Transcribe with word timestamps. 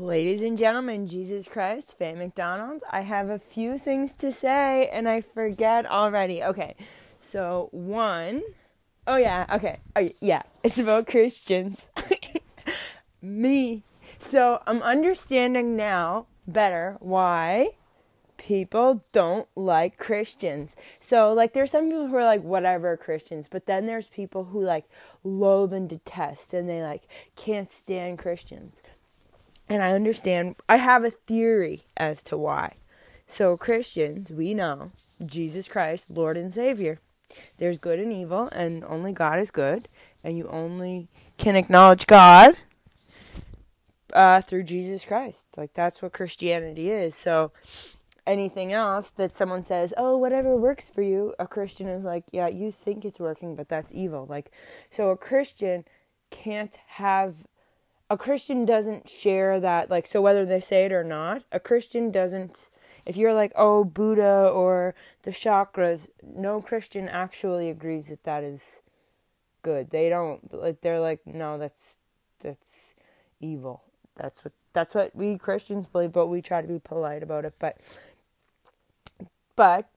Ladies 0.00 0.40
and 0.40 0.56
gentlemen, 0.56 1.06
Jesus 1.06 1.46
Christ, 1.46 1.98
Faye 1.98 2.14
McDonald, 2.14 2.82
I 2.90 3.02
have 3.02 3.28
a 3.28 3.38
few 3.38 3.78
things 3.78 4.12
to 4.14 4.32
say 4.32 4.88
and 4.88 5.06
I 5.06 5.20
forget 5.20 5.84
already. 5.84 6.42
Okay, 6.42 6.74
so 7.20 7.68
one, 7.70 8.40
oh 9.06 9.16
yeah, 9.16 9.44
okay, 9.52 9.80
oh 9.96 10.08
yeah, 10.22 10.40
it's 10.64 10.78
about 10.78 11.06
Christians. 11.06 11.84
Me. 13.22 13.82
So 14.18 14.62
I'm 14.66 14.82
understanding 14.82 15.76
now 15.76 16.28
better 16.46 16.96
why 17.00 17.68
people 18.38 19.04
don't 19.12 19.48
like 19.54 19.98
Christians. 19.98 20.76
So, 20.98 21.34
like, 21.34 21.52
there's 21.52 21.72
some 21.72 21.84
people 21.84 22.08
who 22.08 22.16
are 22.16 22.24
like, 22.24 22.42
whatever 22.42 22.96
Christians, 22.96 23.48
but 23.50 23.66
then 23.66 23.84
there's 23.84 24.08
people 24.08 24.44
who 24.44 24.62
like 24.62 24.86
loathe 25.24 25.74
and 25.74 25.90
detest 25.90 26.54
and 26.54 26.66
they 26.66 26.80
like 26.80 27.02
can't 27.36 27.70
stand 27.70 28.18
Christians. 28.18 28.80
And 29.70 29.82
I 29.82 29.92
understand, 29.92 30.56
I 30.68 30.76
have 30.76 31.04
a 31.04 31.10
theory 31.10 31.84
as 31.96 32.22
to 32.24 32.36
why. 32.36 32.74
So, 33.28 33.56
Christians, 33.56 34.30
we 34.30 34.52
know 34.52 34.90
Jesus 35.24 35.68
Christ, 35.68 36.10
Lord 36.10 36.36
and 36.36 36.52
Savior. 36.52 36.98
There's 37.58 37.78
good 37.78 38.00
and 38.00 38.12
evil, 38.12 38.48
and 38.52 38.82
only 38.84 39.12
God 39.12 39.38
is 39.38 39.52
good, 39.52 39.86
and 40.24 40.36
you 40.36 40.48
only 40.48 41.06
can 41.38 41.54
acknowledge 41.54 42.08
God 42.08 42.56
uh, 44.12 44.40
through 44.40 44.64
Jesus 44.64 45.04
Christ. 45.04 45.46
Like, 45.56 45.72
that's 45.72 46.02
what 46.02 46.12
Christianity 46.12 46.90
is. 46.90 47.14
So, 47.14 47.52
anything 48.26 48.72
else 48.72 49.10
that 49.12 49.36
someone 49.36 49.62
says, 49.62 49.94
oh, 49.96 50.16
whatever 50.16 50.56
works 50.56 50.90
for 50.90 51.02
you, 51.02 51.34
a 51.38 51.46
Christian 51.46 51.88
is 51.88 52.04
like, 52.04 52.24
yeah, 52.32 52.48
you 52.48 52.72
think 52.72 53.04
it's 53.04 53.20
working, 53.20 53.54
but 53.54 53.68
that's 53.68 53.92
evil. 53.92 54.26
Like, 54.28 54.50
so 54.90 55.10
a 55.10 55.16
Christian 55.16 55.84
can't 56.30 56.76
have 56.86 57.34
a 58.10 58.18
Christian 58.18 58.64
doesn't 58.64 59.08
share 59.08 59.60
that, 59.60 59.88
like, 59.88 60.06
so 60.06 60.20
whether 60.20 60.44
they 60.44 60.60
say 60.60 60.84
it 60.84 60.92
or 60.92 61.04
not, 61.04 61.44
a 61.52 61.60
Christian 61.60 62.10
doesn't, 62.10 62.68
if 63.06 63.16
you're 63.16 63.32
like, 63.32 63.52
oh, 63.54 63.84
Buddha 63.84 64.50
or 64.52 64.96
the 65.22 65.30
chakras, 65.30 66.08
no 66.22 66.60
Christian 66.60 67.08
actually 67.08 67.70
agrees 67.70 68.08
that 68.08 68.24
that 68.24 68.42
is 68.42 68.62
good. 69.62 69.90
They 69.90 70.08
don't, 70.08 70.52
like, 70.52 70.80
they're 70.80 71.00
like, 71.00 71.20
no, 71.24 71.56
that's, 71.56 71.98
that's 72.40 72.94
evil. 73.40 73.84
That's 74.16 74.44
what, 74.44 74.52
that's 74.72 74.94
what 74.94 75.14
we 75.14 75.38
Christians 75.38 75.86
believe, 75.86 76.12
but 76.12 76.26
we 76.26 76.42
try 76.42 76.60
to 76.60 76.68
be 76.68 76.80
polite 76.80 77.22
about 77.22 77.44
it. 77.44 77.54
But, 77.60 77.78
but 79.54 79.88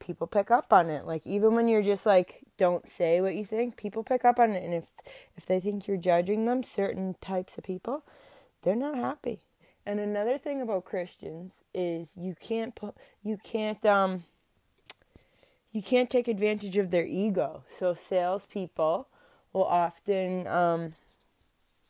people 0.00 0.26
pick 0.26 0.50
up 0.50 0.72
on 0.72 0.90
it. 0.90 1.06
Like, 1.06 1.26
even 1.26 1.54
when 1.54 1.68
you're 1.68 1.82
just 1.82 2.04
like, 2.06 2.40
don't 2.58 2.88
say 2.88 3.20
what 3.20 3.36
you 3.36 3.44
think, 3.44 3.76
people 3.76 4.02
pick 4.02 4.24
up 4.24 4.38
on 4.38 4.52
it. 4.52 4.64
And 4.64 4.74
if 4.74 4.84
if 5.36 5.46
they 5.46 5.60
think 5.60 5.86
you're 5.86 5.96
judging 5.96 6.46
them, 6.46 6.62
certain 6.62 7.14
types 7.20 7.56
of 7.56 7.64
people, 7.64 8.02
they're 8.62 8.74
not 8.74 8.96
happy. 8.96 9.40
And 9.86 10.00
another 10.00 10.38
thing 10.38 10.60
about 10.60 10.84
Christians 10.84 11.52
is 11.72 12.16
you 12.16 12.34
can't 12.38 12.74
put 12.74 12.94
you 13.22 13.38
can't 13.42 13.84
um 13.86 14.24
you 15.72 15.82
can't 15.82 16.10
take 16.10 16.28
advantage 16.28 16.76
of 16.76 16.90
their 16.90 17.06
ego. 17.06 17.62
So 17.78 17.94
salespeople 17.94 19.06
will 19.52 19.64
often 19.64 20.46
um 20.46 20.90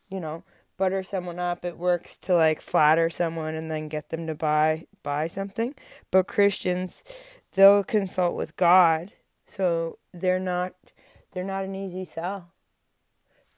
you 0.09 0.19
know 0.19 0.43
butter 0.77 1.03
someone 1.03 1.37
up. 1.37 1.63
It 1.63 1.77
works 1.77 2.17
to 2.17 2.33
like 2.33 2.59
flatter 2.59 3.09
someone 3.09 3.53
and 3.53 3.69
then 3.69 3.87
get 3.87 4.09
them 4.09 4.25
to 4.27 4.33
buy 4.33 4.87
buy 5.03 5.27
something. 5.27 5.75
But 6.09 6.27
Christians, 6.27 7.03
they'll 7.53 7.83
consult 7.83 8.35
with 8.35 8.55
God 8.55 9.13
so 9.47 9.97
they're 10.13 10.39
not 10.39 10.73
they're 11.33 11.43
not 11.43 11.65
an 11.65 11.75
easy 11.75 12.05
sell. 12.05 12.51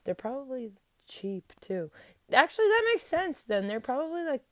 They're 0.04 0.16
probably 0.16 0.72
cheap 1.08 1.54
too. 1.62 1.92
Actually, 2.32 2.68
that 2.68 2.84
makes 2.92 3.04
sense 3.04 3.42
then. 3.42 3.68
They're 3.68 3.80
probably 3.80 4.24
like 4.24 4.44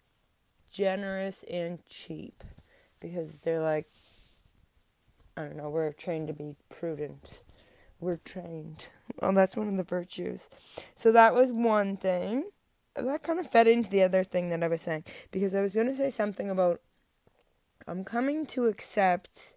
generous 0.71 1.43
and 1.49 1.83
cheap 1.87 2.43
because 2.99 3.39
they're 3.39 3.61
like 3.61 3.87
I 5.35 5.43
don't 5.43 5.57
know, 5.57 5.69
we're 5.69 5.93
trained 5.93 6.27
to 6.27 6.33
be 6.33 6.55
prudent. 6.69 7.29
We're 7.99 8.17
trained. 8.17 8.87
Well, 9.19 9.33
that's 9.33 9.55
one 9.55 9.67
of 9.67 9.77
the 9.77 9.83
virtues. 9.83 10.49
So 10.95 11.11
that 11.11 11.33
was 11.33 11.51
one 11.51 11.97
thing. 11.97 12.45
That 12.95 13.23
kind 13.23 13.39
of 13.39 13.49
fed 13.49 13.67
into 13.67 13.89
the 13.89 14.03
other 14.03 14.23
thing 14.23 14.49
that 14.49 14.63
I 14.63 14.67
was 14.67 14.81
saying 14.81 15.05
because 15.31 15.55
I 15.55 15.61
was 15.61 15.75
going 15.75 15.87
to 15.87 15.95
say 15.95 16.09
something 16.09 16.49
about 16.49 16.81
I'm 17.87 18.03
coming 18.03 18.45
to 18.47 18.67
accept 18.67 19.53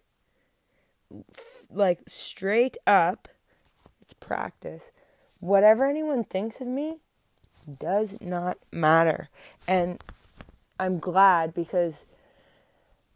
like 1.69 2.01
straight 2.07 2.77
up, 2.87 3.27
it's 4.01 4.13
practice. 4.13 4.91
Whatever 5.39 5.85
anyone 5.85 6.23
thinks 6.23 6.61
of 6.61 6.67
me 6.67 6.97
does 7.79 8.21
not 8.21 8.57
matter. 8.71 9.29
And 9.67 10.03
I'm 10.79 10.99
glad 10.99 11.53
because 11.53 12.05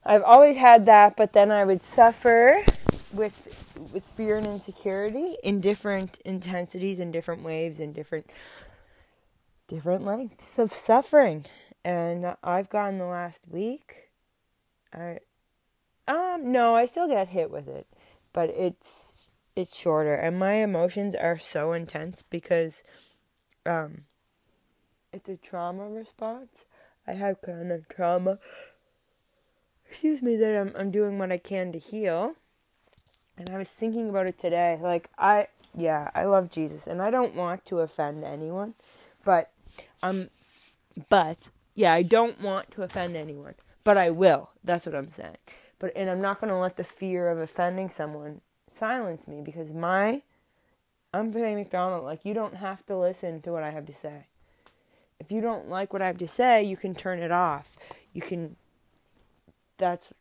I've 0.05 0.23
always 0.23 0.57
had 0.57 0.85
that, 0.85 1.15
but 1.17 1.33
then 1.33 1.51
I 1.51 1.65
would 1.65 1.81
suffer 1.81 2.63
with 3.13 3.89
with 3.93 4.03
fear 4.15 4.37
and 4.37 4.45
insecurity 4.45 5.35
in 5.43 5.61
different 5.61 6.19
intensities 6.25 6.99
and 6.99 7.11
different 7.11 7.43
waves 7.43 7.79
and 7.79 7.93
different 7.93 8.29
different 9.67 10.05
lengths 10.05 10.57
of 10.59 10.73
suffering. 10.73 11.45
And 11.83 12.35
I've 12.43 12.69
gone 12.69 12.97
the 12.97 13.05
last 13.05 13.41
week. 13.49 14.08
I 14.93 15.19
um 16.07 16.51
no, 16.51 16.75
I 16.75 16.85
still 16.85 17.07
get 17.07 17.29
hit 17.29 17.51
with 17.51 17.67
it 17.67 17.87
but 18.33 18.49
it's 18.49 19.27
it's 19.55 19.75
shorter 19.75 20.13
and 20.13 20.39
my 20.39 20.53
emotions 20.53 21.15
are 21.15 21.37
so 21.37 21.73
intense 21.73 22.23
because 22.23 22.83
um 23.65 24.03
it's 25.11 25.27
a 25.27 25.35
trauma 25.37 25.89
response. 25.89 26.65
I 27.07 27.13
have 27.13 27.41
kind 27.41 27.71
of 27.71 27.89
trauma 27.89 28.39
excuse 29.89 30.21
me 30.21 30.35
that 30.37 30.55
I'm 30.55 30.73
I'm 30.77 30.91
doing 30.91 31.17
what 31.17 31.31
I 31.31 31.37
can 31.37 31.71
to 31.71 31.79
heal. 31.79 32.35
And 33.37 33.49
I 33.49 33.57
was 33.57 33.69
thinking 33.69 34.09
about 34.09 34.27
it 34.27 34.37
today. 34.39 34.77
Like 34.81 35.09
I 35.17 35.47
yeah, 35.75 36.09
I 36.15 36.25
love 36.25 36.51
Jesus 36.51 36.87
and 36.87 37.01
I 37.01 37.09
don't 37.11 37.35
want 37.35 37.65
to 37.65 37.79
offend 37.79 38.23
anyone, 38.23 38.73
but 39.23 39.51
um 40.01 40.29
but 41.09 41.49
yeah, 41.75 41.93
I 41.93 42.03
don't 42.03 42.41
want 42.41 42.71
to 42.71 42.83
offend 42.83 43.15
anyone, 43.15 43.55
but 43.89 43.97
I 43.97 44.11
will. 44.11 44.51
That's 44.63 44.85
what 44.85 44.93
I'm 44.93 45.09
saying. 45.09 45.37
But 45.79 45.93
and 45.95 46.11
I'm 46.11 46.21
not 46.21 46.39
going 46.39 46.53
to 46.53 46.59
let 46.59 46.75
the 46.75 46.83
fear 46.83 47.27
of 47.27 47.39
offending 47.39 47.89
someone 47.89 48.41
silence 48.71 49.27
me 49.27 49.41
because 49.41 49.71
my 49.71 50.21
I'm 51.11 51.33
Faye 51.33 51.55
McDonald. 51.55 52.03
Like 52.03 52.23
you 52.23 52.35
don't 52.35 52.57
have 52.57 52.85
to 52.85 52.95
listen 52.95 53.41
to 53.41 53.51
what 53.51 53.63
I 53.63 53.71
have 53.71 53.87
to 53.87 53.93
say. 53.95 54.27
If 55.19 55.31
you 55.31 55.41
don't 55.41 55.69
like 55.69 55.91
what 55.91 56.03
I 56.03 56.05
have 56.05 56.19
to 56.19 56.27
say, 56.27 56.61
you 56.61 56.77
can 56.77 56.93
turn 56.93 57.17
it 57.17 57.31
off. 57.31 57.79
You 58.13 58.21
can. 58.21 58.57
That's 59.79 60.13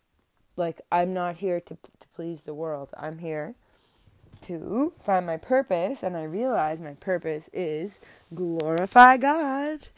like 0.56 0.80
I'm 0.90 1.12
not 1.12 1.36
here 1.36 1.60
to 1.60 1.74
to 1.74 2.08
please 2.16 2.44
the 2.44 2.54
world. 2.54 2.88
I'm 2.96 3.18
here 3.18 3.54
to 4.44 4.94
find 5.04 5.26
my 5.26 5.36
purpose, 5.36 6.02
and 6.02 6.16
I 6.16 6.22
realize 6.22 6.80
my 6.80 6.94
purpose 6.94 7.50
is 7.52 7.98
glorify 8.34 9.18
God, 9.18 9.88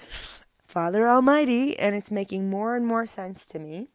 Father 0.70 1.08
Almighty, 1.08 1.76
and 1.76 1.96
it's 1.96 2.12
making 2.12 2.48
more 2.48 2.76
and 2.76 2.86
more 2.86 3.04
sense 3.04 3.44
to 3.46 3.58
me 3.58 3.88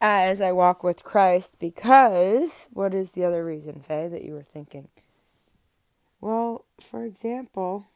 as 0.00 0.40
I 0.40 0.52
walk 0.52 0.84
with 0.84 1.02
Christ 1.02 1.56
because 1.58 2.68
what 2.72 2.94
is 2.94 3.10
the 3.12 3.24
other 3.24 3.44
reason, 3.44 3.80
Faye, 3.80 4.06
that 4.06 4.22
you 4.22 4.32
were 4.32 4.44
thinking? 4.44 4.86
Well, 6.20 6.66
for 6.78 7.04
example, 7.04 7.88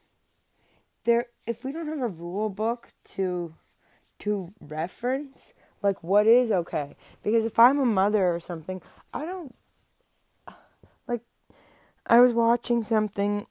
there 1.05 1.27
if 1.47 1.63
we 1.63 1.71
don't 1.71 1.87
have 1.87 2.01
a 2.01 2.09
rule 2.09 2.49
book 2.49 2.89
to 3.13 3.55
to 4.19 4.53
reference, 4.59 5.53
like 5.81 6.03
what 6.03 6.27
is 6.27 6.51
okay? 6.51 6.97
Because 7.23 7.45
if 7.45 7.57
I'm 7.57 7.79
a 7.79 7.85
mother 7.85 8.33
or 8.33 8.41
something, 8.41 8.81
I 9.13 9.25
don't 9.25 9.55
like 11.07 11.21
I 12.05 12.19
was 12.19 12.33
watching 12.33 12.83
something 12.83 13.47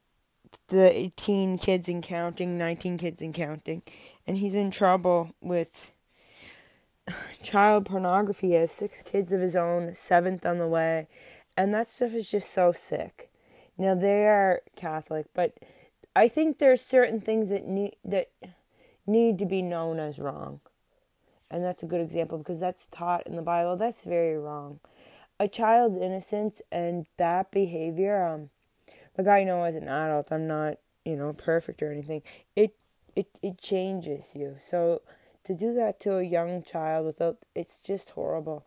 the 0.67 0.91
18 0.97 1.57
kids 1.57 1.87
and 1.87 2.01
counting, 2.01 2.57
19 2.57 2.97
kids 2.97 3.21
and 3.21 3.33
counting, 3.33 3.81
and 4.27 4.37
he's 4.37 4.55
in 4.55 4.71
trouble 4.71 5.31
with 5.41 5.91
child 7.43 7.85
pornography. 7.85 8.49
He 8.49 8.53
has 8.53 8.71
six 8.71 9.01
kids 9.01 9.31
of 9.31 9.41
his 9.41 9.55
own, 9.55 9.95
seventh 9.95 10.45
on 10.45 10.57
the 10.57 10.67
way, 10.67 11.07
and 11.55 11.73
that 11.73 11.89
stuff 11.89 12.13
is 12.13 12.29
just 12.29 12.51
so 12.53 12.71
sick. 12.71 13.29
Now 13.77 13.95
they 13.95 14.25
are 14.25 14.61
Catholic, 14.75 15.27
but 15.33 15.53
I 16.15 16.27
think 16.27 16.57
there's 16.57 16.81
certain 16.81 17.19
things 17.21 17.49
that 17.49 17.67
need 17.67 17.95
that 18.03 18.29
need 19.05 19.37
to 19.39 19.45
be 19.45 19.61
known 19.61 19.99
as 19.99 20.19
wrong, 20.19 20.61
and 21.51 21.63
that's 21.63 21.83
a 21.83 21.87
good 21.87 22.01
example 22.01 22.37
because 22.37 22.59
that's 22.59 22.87
taught 22.87 23.27
in 23.27 23.35
the 23.35 23.41
Bible. 23.41 23.75
That's 23.75 24.03
very 24.03 24.37
wrong. 24.37 24.79
A 25.39 25.49
child's 25.49 25.97
innocence 25.97 26.61
and 26.71 27.05
that 27.17 27.51
behavior. 27.51 28.25
Um, 28.25 28.49
like 29.17 29.27
I 29.27 29.43
know 29.43 29.63
as 29.63 29.75
an 29.75 29.87
adult, 29.87 30.31
I'm 30.31 30.47
not 30.47 30.77
you 31.03 31.15
know 31.15 31.33
perfect 31.33 31.81
or 31.81 31.91
anything. 31.91 32.21
It 32.55 32.75
it 33.15 33.27
it 33.41 33.57
changes 33.59 34.35
you. 34.35 34.57
So 34.59 35.01
to 35.45 35.55
do 35.55 35.73
that 35.73 35.99
to 36.01 36.17
a 36.17 36.23
young 36.23 36.63
child 36.63 37.05
without 37.05 37.37
it's 37.53 37.77
just 37.79 38.11
horrible 38.11 38.65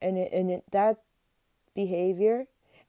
and 0.00 0.16
it, 0.18 0.32
and 0.32 0.50
it, 0.50 0.64
that 0.70 0.98
behavior 1.74 2.46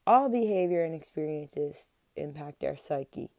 all 0.08 0.30
behavior 0.30 0.84
and 0.84 0.96
experiences 0.96 1.90
impact 2.16 2.64
our 2.64 2.78
psyche 2.78 3.30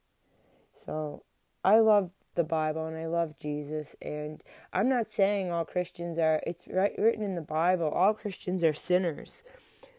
so 0.74 1.22
i 1.64 1.78
love 1.78 2.10
the 2.36 2.44
Bible 2.44 2.86
and 2.86 2.96
I 2.96 3.06
love 3.06 3.38
Jesus. 3.40 3.96
And 4.00 4.42
I'm 4.72 4.88
not 4.88 5.08
saying 5.08 5.50
all 5.50 5.64
Christians 5.64 6.18
are, 6.18 6.40
it's 6.46 6.68
right, 6.68 6.92
written 6.96 7.24
in 7.24 7.34
the 7.34 7.40
Bible, 7.40 7.88
all 7.88 8.14
Christians 8.14 8.62
are 8.62 8.74
sinners. 8.74 9.42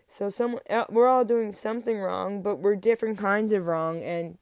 So 0.08 0.30
some, 0.30 0.60
uh, 0.70 0.86
we're 0.90 1.08
all 1.08 1.26
doing 1.26 1.52
something 1.52 2.00
wrong, 2.00 2.42
but 2.42 2.58
we're 2.58 2.76
different 2.76 3.18
kinds 3.18 3.54
of 3.54 3.68
wrong. 3.68 4.02
And 4.02 4.38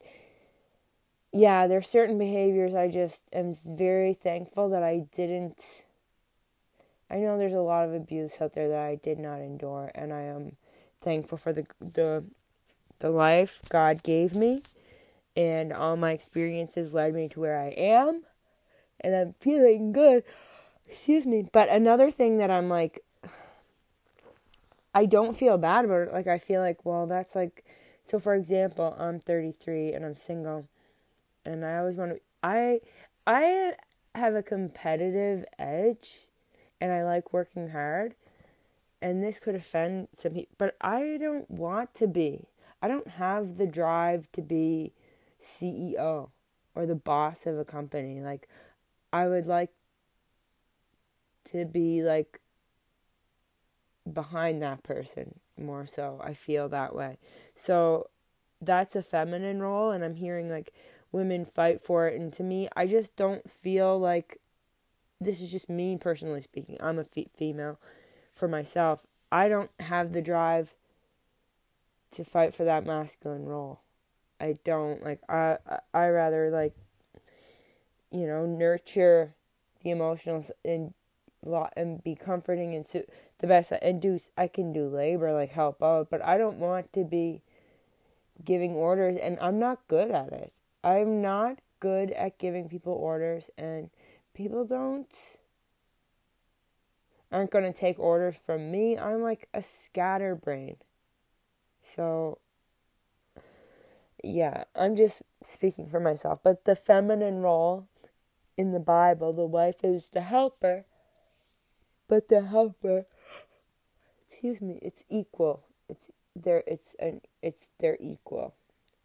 yeah, 1.34 1.68
there's 1.68 1.88
certain 1.88 2.18
behaviors 2.18 2.74
I 2.74 2.88
just 2.90 3.24
am 3.34 3.54
very 3.54 4.14
thankful 4.14 4.70
that 4.70 4.84
I 4.84 5.06
didn't. 5.16 5.60
I 7.10 7.18
know 7.18 7.38
there's 7.38 7.54
a 7.54 7.60
lot 7.60 7.88
of 7.88 7.94
abuse 7.94 8.42
out 8.42 8.54
there 8.54 8.70
that 8.70 8.80
I 8.80 8.96
did 8.96 9.20
not 9.20 9.40
endure, 9.40 9.92
and 9.94 10.12
I 10.14 10.22
am 10.22 10.56
thankful 11.02 11.38
for 11.38 11.54
the 11.54 11.66
the 11.80 12.24
the 13.00 13.10
life 13.10 13.62
God 13.70 14.04
gave 14.04 14.36
me 14.36 14.64
and 15.36 15.74
all 15.74 15.98
my 15.98 16.12
experiences 16.12 16.94
led 16.94 17.14
me 17.14 17.28
to 17.30 17.40
where 17.40 17.60
I 17.60 17.68
am 17.70 18.24
and 19.02 19.16
I'm 19.16 19.36
feeling 19.40 19.92
good. 19.92 20.24
Excuse 20.88 21.26
me. 21.26 21.48
But 21.52 21.70
another 21.70 22.10
thing 22.10 22.38
that 22.38 22.50
I'm 22.50 22.70
like 22.70 23.04
I 24.96 25.06
don't 25.06 25.38
feel 25.38 25.58
bad 25.58 25.84
about 25.84 26.08
it. 26.08 26.14
Like 26.14 26.26
I 26.26 26.40
feel 26.40 26.62
like, 26.62 26.86
well, 26.86 27.06
that's 27.06 27.36
like 27.36 27.66
so 28.06 28.18
for 28.20 28.34
example, 28.34 28.96
I'm 28.98 29.20
33 29.20 29.94
and 29.94 30.06
I'm 30.06 30.16
single. 30.16 30.68
And 31.44 31.66
I 31.66 31.78
always 31.78 31.98
want 31.98 32.14
to 32.14 32.20
I 32.42 32.80
I 33.28 33.74
have 34.16 34.34
a 34.34 34.42
competitive 34.42 35.46
edge 35.60 36.30
and 36.80 36.94
I 36.94 37.04
like 37.04 37.34
working 37.34 37.70
hard. 37.70 38.16
And 39.02 39.22
this 39.22 39.40
could 39.40 39.56
offend 39.56 40.08
some 40.16 40.34
people, 40.34 40.56
but 40.58 40.76
I 40.82 41.18
don't 41.20 41.52
want 41.52 41.94
to 41.96 42.08
be. 42.08 42.48
I 42.82 42.88
don't 42.88 43.08
have 43.08 43.58
the 43.58 43.68
drive 43.68 44.32
to 44.32 44.42
be 44.42 44.94
CEO 45.44 46.30
or 46.74 46.86
the 46.86 46.96
boss 46.96 47.46
of 47.46 47.60
a 47.60 47.66
company. 47.66 48.22
Like, 48.22 48.48
I 49.14 49.28
would 49.28 49.46
like 49.46 49.70
to 51.52 51.66
be 51.66 52.02
like 52.02 52.40
behind 54.12 54.62
that 54.62 54.84
person 54.84 55.40
more 55.58 55.86
so. 55.86 56.22
I 56.24 56.34
feel 56.34 56.70
that 56.70 56.96
way. 56.96 57.18
So 57.56 58.10
that's 58.62 58.96
a 58.96 59.04
feminine 59.04 59.62
role, 59.62 59.92
and 59.92 60.04
I'm 60.04 60.16
hearing 60.16 60.50
like 60.50 60.74
women 61.12 61.46
fight 61.46 61.82
for 61.82 62.08
it. 62.08 62.20
And 62.20 62.32
to 62.34 62.44
me, 62.44 62.68
I 62.76 62.88
just 62.88 63.16
don't 63.16 63.50
feel 63.50 64.00
like 64.00 64.40
this 65.20 65.42
is 65.42 65.52
just 65.52 65.70
me 65.70 65.98
personally 65.98 66.42
speaking. 66.42 66.78
I'm 66.80 67.00
a 67.00 67.04
fe- 67.04 67.30
female 67.36 67.80
for 68.34 68.48
myself. 68.48 69.06
I 69.32 69.48
don't 69.48 69.72
have 69.80 70.14
the 70.14 70.22
drive 70.22 70.76
to 72.12 72.24
fight 72.24 72.54
for 72.54 72.64
that 72.64 72.86
masculine 72.86 73.46
role. 73.46 73.82
I 74.40 74.58
don't 74.64 75.04
like 75.04 75.22
I 75.30 75.58
I 75.94 76.08
rather 76.08 76.50
like 76.50 76.76
you 78.12 78.28
know 78.28 78.46
nurture 78.46 79.34
the 79.84 79.90
emotionals 79.90 80.52
and 80.64 80.94
lot 81.46 81.74
and 81.78 82.04
be 82.04 82.16
comforting 82.16 82.76
and 82.76 82.86
so 82.86 83.04
the 83.40 83.48
best 83.48 83.72
and 83.82 84.02
do 84.02 84.20
I 84.38 84.48
can 84.48 84.74
do 84.74 84.88
labor 84.88 85.34
like 85.34 85.52
help 85.52 85.84
out 85.84 86.10
but 86.10 86.24
I 86.24 86.38
don't 86.38 86.58
want 86.58 86.94
to 86.94 87.04
be 87.04 87.42
giving 88.44 88.74
orders 88.74 89.16
and 89.18 89.38
I'm 89.40 89.60
not 89.60 89.88
good 89.88 90.12
at 90.12 90.32
it. 90.32 90.54
I'm 90.84 91.22
not 91.22 91.60
good 91.80 92.12
at 92.12 92.38
giving 92.38 92.70
people 92.70 92.94
orders 92.94 93.50
and 93.58 93.90
people 94.34 94.66
don't 94.66 95.08
aren't 97.32 97.52
going 97.52 97.72
to 97.72 97.78
take 97.78 98.00
orders 98.00 98.38
from 98.38 98.72
me. 98.72 98.98
I'm 98.98 99.22
like 99.22 99.48
a 99.54 99.62
scatterbrain. 99.62 100.78
So 101.84 102.40
yeah, 104.24 104.64
I'm 104.76 104.96
just 104.96 105.22
speaking 105.44 105.88
for 105.88 106.00
myself, 106.00 106.40
but 106.44 106.66
the 106.66 106.76
feminine 106.76 107.42
role 107.42 107.88
in 108.58 108.72
the 108.72 108.80
Bible, 108.80 109.34
the 109.34 109.46
wife 109.46 109.84
is 109.84 110.10
the 110.10 110.22
helper, 110.22 110.86
but 112.08 112.28
the 112.28 112.42
helper, 112.42 113.06
excuse 114.36 114.60
me, 114.60 114.80
it's 114.82 115.02
equal. 115.10 115.64
It's 115.88 116.10
there. 116.36 116.62
It's 116.68 116.94
an. 117.00 117.22
It's 117.42 117.70
they're 117.80 117.98
equal, 118.02 118.54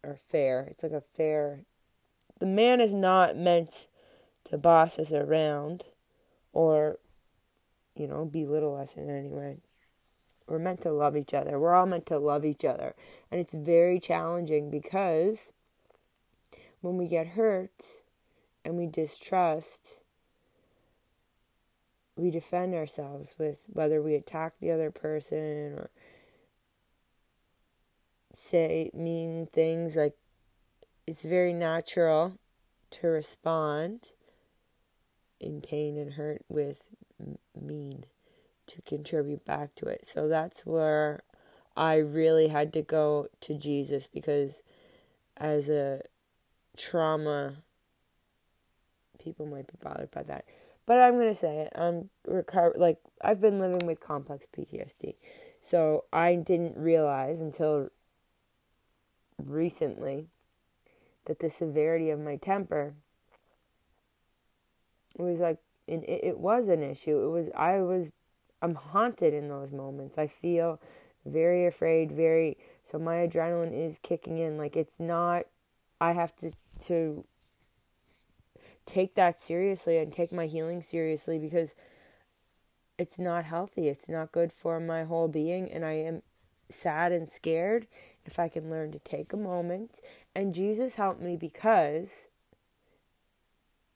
or 0.03 0.17
fair. 0.27 0.67
It's 0.69 0.83
like 0.83 0.91
a 0.91 1.03
fair. 1.15 1.61
The 2.39 2.45
man 2.45 2.81
is 2.81 2.93
not 2.93 3.37
meant 3.37 3.87
to 4.49 4.57
boss 4.57 4.99
us 4.99 5.13
around, 5.13 5.85
or, 6.51 6.97
you 7.95 8.07
know, 8.07 8.25
belittle 8.25 8.75
us 8.75 8.95
in 8.97 9.09
any 9.09 9.29
way. 9.29 9.59
We're 10.47 10.59
meant 10.59 10.81
to 10.81 10.91
love 10.91 11.15
each 11.15 11.33
other. 11.33 11.57
We're 11.57 11.75
all 11.75 11.85
meant 11.85 12.07
to 12.07 12.17
love 12.17 12.43
each 12.43 12.65
other. 12.65 12.93
And 13.31 13.39
it's 13.39 13.53
very 13.53 14.01
challenging 14.01 14.69
because 14.69 15.53
when 16.81 16.97
we 16.97 17.07
get 17.07 17.27
hurt 17.27 17.85
and 18.65 18.75
we 18.75 18.85
distrust, 18.85 19.99
we 22.21 22.29
defend 22.29 22.75
ourselves 22.75 23.33
with 23.39 23.61
whether 23.67 23.99
we 23.99 24.13
attack 24.13 24.53
the 24.59 24.69
other 24.69 24.91
person 24.91 25.73
or 25.73 25.89
say 28.35 28.91
mean 28.93 29.47
things 29.51 29.95
like 29.95 30.15
it's 31.07 31.23
very 31.23 31.51
natural 31.51 32.37
to 32.91 33.07
respond 33.07 33.99
in 35.39 35.61
pain 35.61 35.97
and 35.97 36.13
hurt 36.13 36.45
with 36.47 36.83
mean 37.59 38.05
to 38.67 38.81
contribute 38.83 39.43
back 39.43 39.73
to 39.75 39.87
it. 39.87 40.05
So 40.05 40.27
that's 40.27 40.63
where 40.63 41.21
I 41.75 41.95
really 41.95 42.49
had 42.49 42.71
to 42.73 42.83
go 42.83 43.27
to 43.41 43.57
Jesus 43.57 44.05
because 44.05 44.61
as 45.37 45.69
a 45.69 46.01
trauma 46.77 47.55
people 49.17 49.45
might 49.45 49.67
be 49.67 49.73
bothered 49.81 50.11
by 50.11 50.23
that. 50.23 50.45
But 50.85 50.99
I'm 50.99 51.19
to 51.19 51.35
say 51.35 51.59
it. 51.59 51.73
I'm 51.75 52.09
recover 52.27 52.73
like 52.77 52.97
I've 53.21 53.41
been 53.41 53.59
living 53.59 53.85
with 53.85 53.99
complex 53.99 54.47
PTSD. 54.55 55.15
So 55.61 56.05
I 56.11 56.35
didn't 56.35 56.75
realize 56.77 57.39
until 57.39 57.89
recently 59.37 60.27
that 61.25 61.39
the 61.39 61.49
severity 61.49 62.09
of 62.09 62.19
my 62.19 62.35
temper 62.35 62.95
was 65.17 65.39
like 65.39 65.59
it, 65.87 66.03
it 66.07 66.39
was 66.39 66.67
an 66.67 66.83
issue. 66.83 67.23
It 67.23 67.29
was 67.29 67.49
I 67.55 67.81
was 67.81 68.09
I'm 68.61 68.75
haunted 68.75 69.33
in 69.33 69.49
those 69.49 69.71
moments. 69.71 70.17
I 70.17 70.27
feel 70.27 70.81
very 71.25 71.65
afraid, 71.67 72.11
very 72.11 72.57
so 72.83 72.97
my 72.97 73.27
adrenaline 73.27 73.73
is 73.73 73.99
kicking 73.99 74.37
in 74.37 74.57
like 74.57 74.75
it's 74.75 74.99
not 74.99 75.45
I 75.99 76.13
have 76.13 76.35
to 76.37 76.51
to 76.85 77.25
take 78.85 79.15
that 79.15 79.41
seriously 79.41 79.97
and 79.97 80.13
take 80.13 80.31
my 80.31 80.47
healing 80.47 80.81
seriously 80.81 81.37
because 81.37 81.73
it's 82.97 83.17
not 83.17 83.45
healthy. 83.45 83.87
It's 83.87 84.09
not 84.09 84.31
good 84.31 84.51
for 84.53 84.79
my 84.79 85.03
whole 85.03 85.27
being 85.27 85.71
and 85.71 85.85
I 85.85 85.93
am 85.93 86.21
sad 86.69 87.11
and 87.11 87.27
scared 87.27 87.87
if 88.25 88.39
I 88.39 88.47
can 88.47 88.69
learn 88.69 88.91
to 88.91 88.99
take 88.99 89.33
a 89.33 89.37
moment 89.37 89.99
and 90.35 90.53
Jesus 90.53 90.95
helped 90.95 91.21
me 91.21 91.35
because 91.35 92.25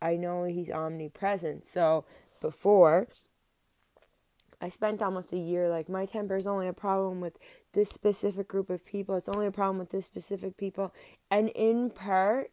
I 0.01 0.15
know 0.15 0.43
he's 0.43 0.69
omnipresent. 0.69 1.67
So 1.67 2.05
before 2.41 3.07
I 4.61 4.69
spent 4.69 5.01
almost 5.01 5.33
a 5.33 5.37
year 5.37 5.69
like 5.69 5.89
my 5.89 6.05
temper 6.05 6.35
is 6.35 6.47
only 6.47 6.67
a 6.67 6.73
problem 6.73 7.21
with 7.21 7.37
this 7.73 7.89
specific 7.89 8.47
group 8.47 8.69
of 8.69 8.85
people. 8.85 9.15
It's 9.15 9.29
only 9.29 9.47
a 9.47 9.51
problem 9.51 9.77
with 9.77 9.91
this 9.91 10.05
specific 10.05 10.57
people. 10.57 10.93
And 11.29 11.49
in 11.49 11.89
part, 11.89 12.51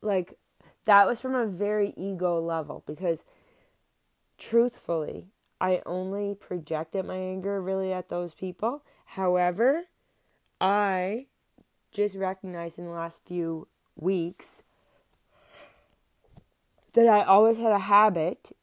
like 0.00 0.38
that 0.84 1.06
was 1.06 1.20
from 1.20 1.34
a 1.34 1.46
very 1.46 1.92
ego 1.96 2.40
level 2.40 2.82
because 2.86 3.24
truthfully, 4.38 5.26
I 5.60 5.80
only 5.86 6.34
projected 6.34 7.04
my 7.04 7.16
anger 7.16 7.60
really 7.60 7.92
at 7.92 8.08
those 8.08 8.34
people. 8.34 8.82
However, 9.06 9.84
I 10.60 11.26
just 11.92 12.16
recognized 12.16 12.78
in 12.78 12.86
the 12.86 12.90
last 12.90 13.24
few 13.24 13.68
weeks 13.96 14.62
that 16.94 17.06
I 17.06 17.22
always 17.22 17.58
had 17.58 17.72
a 17.72 17.78
habit 17.78 18.56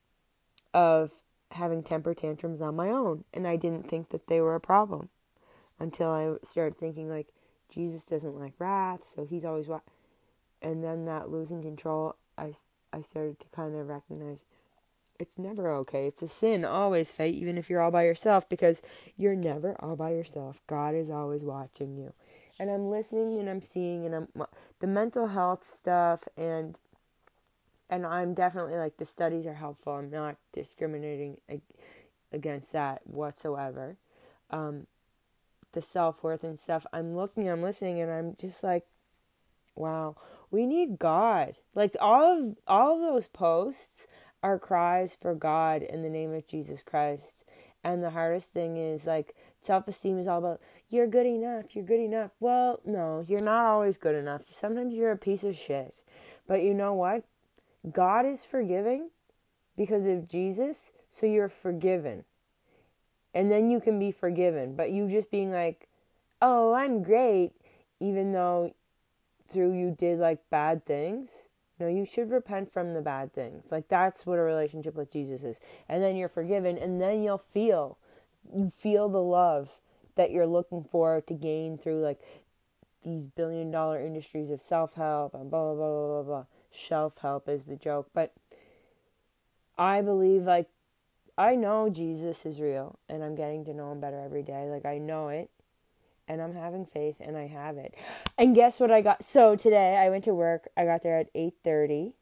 of 0.73 1.11
having 1.51 1.81
temper 1.81 2.13
tantrums 2.13 2.61
on 2.61 2.75
my 2.75 2.89
own 2.89 3.23
and 3.33 3.47
I 3.47 3.55
didn't 3.55 3.89
think 3.89 4.09
that 4.09 4.27
they 4.27 4.39
were 4.39 4.55
a 4.55 4.59
problem 4.59 5.09
until 5.79 6.09
I 6.09 6.35
started 6.45 6.77
thinking 6.77 7.09
like 7.09 7.27
Jesus 7.73 8.03
doesn't 8.03 8.39
like 8.39 8.53
wrath 8.59 9.01
so 9.05 9.25
he's 9.25 9.45
always 9.45 9.67
what 9.67 9.81
and 10.61 10.83
then 10.83 11.05
that 11.05 11.29
losing 11.29 11.61
control 11.61 12.15
I 12.37 12.53
I 12.91 13.01
started 13.01 13.39
to 13.39 13.47
kind 13.55 13.75
of 13.75 13.87
recognize 13.87 14.45
it's 15.19 15.37
never 15.37 15.71
okay 15.71 16.07
it's 16.07 16.21
a 16.21 16.27
sin 16.27 16.63
always 16.63 17.11
Faye 17.11 17.29
even 17.29 17.57
if 17.57 17.69
you're 17.69 17.81
all 17.81 17.91
by 17.91 18.03
yourself 18.03 18.47
because 18.47 18.81
you're 19.17 19.35
never 19.35 19.75
all 19.79 19.95
by 19.95 20.11
yourself 20.11 20.61
God 20.67 20.95
is 20.95 21.09
always 21.09 21.43
watching 21.43 21.97
you 21.97 22.13
and 22.59 22.69
I'm 22.69 22.89
listening 22.89 23.39
and 23.39 23.49
I'm 23.49 23.61
seeing 23.61 24.05
and 24.05 24.15
I'm 24.15 24.27
the 24.79 24.87
mental 24.87 25.27
health 25.27 25.65
stuff 25.65 26.27
and 26.37 26.75
and 27.89 28.05
I'm 28.05 28.33
definitely 28.33 28.75
like 28.75 28.97
the 28.97 29.05
studies 29.05 29.47
are 29.47 29.55
helpful. 29.55 29.93
I'm 29.93 30.11
not 30.11 30.37
discriminating 30.53 31.37
against 32.31 32.71
that 32.73 33.01
whatsoever. 33.05 33.97
Um, 34.51 34.85
the 35.71 35.81
self 35.81 36.23
worth 36.23 36.43
and 36.43 36.59
stuff. 36.59 36.85
I'm 36.93 37.15
looking, 37.15 37.49
I'm 37.49 37.63
listening, 37.63 37.99
and 37.99 38.11
I'm 38.11 38.35
just 38.39 38.63
like, 38.63 38.85
wow, 39.75 40.15
We 40.51 40.65
need 40.65 40.99
God. 40.99 41.55
Like 41.75 41.95
all 41.99 42.37
of 42.37 42.55
all 42.67 42.95
of 42.95 43.01
those 43.01 43.27
posts 43.27 44.07
are 44.41 44.57
cries 44.57 45.15
for 45.15 45.35
God 45.35 45.81
in 45.81 46.01
the 46.01 46.09
name 46.09 46.33
of 46.33 46.47
Jesus 46.47 46.81
Christ. 46.83 47.43
And 47.83 48.03
the 48.03 48.09
hardest 48.11 48.49
thing 48.49 48.77
is 48.77 49.05
like 49.05 49.35
self 49.61 49.87
esteem 49.87 50.17
is 50.19 50.27
all 50.27 50.39
about 50.39 50.61
you're 50.89 51.07
good 51.07 51.25
enough, 51.25 51.75
you're 51.75 51.85
good 51.85 51.99
enough. 51.99 52.31
Well, 52.39 52.79
no, 52.85 53.23
you're 53.27 53.43
not 53.43 53.65
always 53.65 53.97
good 53.97 54.15
enough. 54.15 54.43
Sometimes 54.49 54.93
you're 54.93 55.11
a 55.11 55.17
piece 55.17 55.43
of 55.43 55.55
shit. 55.55 55.93
But 56.47 56.63
you 56.63 56.73
know 56.73 56.93
what? 56.93 57.23
God 57.91 58.25
is 58.25 58.43
forgiving 58.43 59.11
because 59.77 60.05
of 60.07 60.27
Jesus, 60.27 60.91
so 61.11 61.25
you're 61.25 61.47
forgiven. 61.47 62.25
And 63.33 63.51
then 63.51 63.69
you 63.69 63.79
can 63.79 63.99
be 63.99 64.11
forgiven. 64.11 64.75
But 64.75 64.91
you 64.91 65.07
just 65.07 65.29
being 65.29 65.51
like, 65.51 65.87
oh, 66.41 66.73
I'm 66.73 67.03
great, 67.03 67.51
even 67.99 68.31
though 68.33 68.73
through 69.49 69.73
you 69.73 69.95
did 69.97 70.19
like 70.19 70.49
bad 70.49 70.85
things. 70.85 71.29
No, 71.79 71.87
you 71.87 72.05
should 72.05 72.29
repent 72.29 72.71
from 72.73 72.93
the 72.93 73.01
bad 73.01 73.33
things. 73.33 73.65
Like 73.71 73.87
that's 73.87 74.25
what 74.25 74.39
a 74.39 74.41
relationship 74.41 74.95
with 74.95 75.11
Jesus 75.11 75.43
is. 75.43 75.59
And 75.87 76.03
then 76.03 76.15
you're 76.15 76.29
forgiven 76.29 76.77
and 76.77 77.01
then 77.01 77.23
you'll 77.23 77.37
feel 77.37 77.97
you 78.53 78.71
feel 78.75 79.09
the 79.09 79.21
love 79.21 79.79
that 80.15 80.31
you're 80.31 80.47
looking 80.47 80.83
for 80.83 81.21
to 81.21 81.33
gain 81.33 81.77
through 81.77 82.01
like 82.01 82.19
these 83.03 83.25
billion 83.25 83.71
dollar 83.71 83.99
industries 83.99 84.49
of 84.49 84.59
self-help 84.59 85.33
and 85.33 85.49
blah 85.49 85.73
blah 85.73 85.75
blah 85.75 85.89
blah 85.89 86.07
blah. 86.07 86.23
blah. 86.23 86.45
Shelf 86.71 87.17
help 87.19 87.49
is 87.49 87.65
the 87.65 87.75
joke, 87.75 88.09
but 88.13 88.33
I 89.77 90.01
believe 90.01 90.43
like 90.43 90.69
I 91.37 91.55
know 91.55 91.89
Jesus 91.89 92.45
is 92.45 92.59
real 92.59 92.99
and 93.07 93.23
I'm 93.23 93.35
getting 93.35 93.63
to 93.65 93.73
know 93.73 93.91
him 93.91 94.01
better 94.01 94.19
every 94.19 94.43
day. 94.43 94.69
Like 94.69 94.85
I 94.85 94.97
know 94.97 95.29
it 95.29 95.49
and 96.29 96.41
I'm 96.41 96.53
having 96.53 96.85
faith 96.85 97.15
and 97.19 97.35
I 97.35 97.47
have 97.47 97.77
it. 97.77 97.95
And 98.37 98.55
guess 98.55 98.79
what 98.79 98.91
I 98.91 99.01
got? 99.01 99.25
So 99.25 99.55
today 99.55 99.97
I 99.97 100.09
went 100.09 100.23
to 100.25 100.33
work. 100.33 100.69
I 100.77 100.85
got 100.85 101.01
there 101.01 101.17
at 101.17 101.33
8:30 101.33 102.13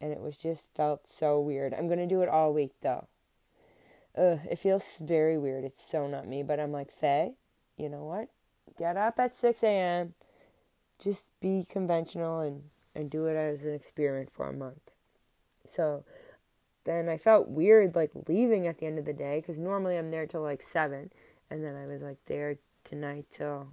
and 0.00 0.12
it 0.12 0.20
was 0.20 0.38
just 0.38 0.74
felt 0.74 1.08
so 1.08 1.38
weird. 1.38 1.74
I'm 1.74 1.86
going 1.86 1.98
to 1.98 2.06
do 2.06 2.22
it 2.22 2.28
all 2.28 2.54
week 2.54 2.72
though. 2.80 3.06
Ugh, 4.16 4.40
it 4.50 4.58
feels 4.58 4.98
very 4.98 5.36
weird. 5.36 5.64
It's 5.64 5.84
so 5.84 6.06
not 6.06 6.26
me, 6.26 6.42
but 6.42 6.58
I'm 6.58 6.72
like, 6.72 6.90
Faye, 6.90 7.34
you 7.76 7.88
know 7.88 8.04
what? 8.04 8.28
Get 8.78 8.96
up 8.96 9.18
at 9.18 9.36
6 9.36 9.62
a.m. 9.62 10.14
Just 10.98 11.28
be 11.40 11.66
conventional 11.68 12.40
and, 12.40 12.62
and 12.94 13.10
do 13.10 13.26
it 13.26 13.36
as 13.36 13.66
an 13.66 13.74
experiment 13.74 14.30
for 14.30 14.48
a 14.48 14.52
month. 14.52 14.90
So 15.68 16.04
then 16.84 17.08
I 17.08 17.18
felt 17.18 17.48
weird 17.48 17.94
like 17.94 18.10
leaving 18.26 18.66
at 18.66 18.78
the 18.78 18.86
end 18.86 18.98
of 18.98 19.04
the 19.04 19.12
day 19.12 19.40
because 19.40 19.58
normally 19.58 19.98
I'm 19.98 20.10
there 20.10 20.26
till 20.26 20.42
like 20.42 20.62
7 20.62 21.10
and 21.50 21.64
then 21.64 21.76
I 21.76 21.92
was 21.92 22.02
like 22.02 22.18
there 22.26 22.58
tonight 22.84 23.26
till 23.30 23.68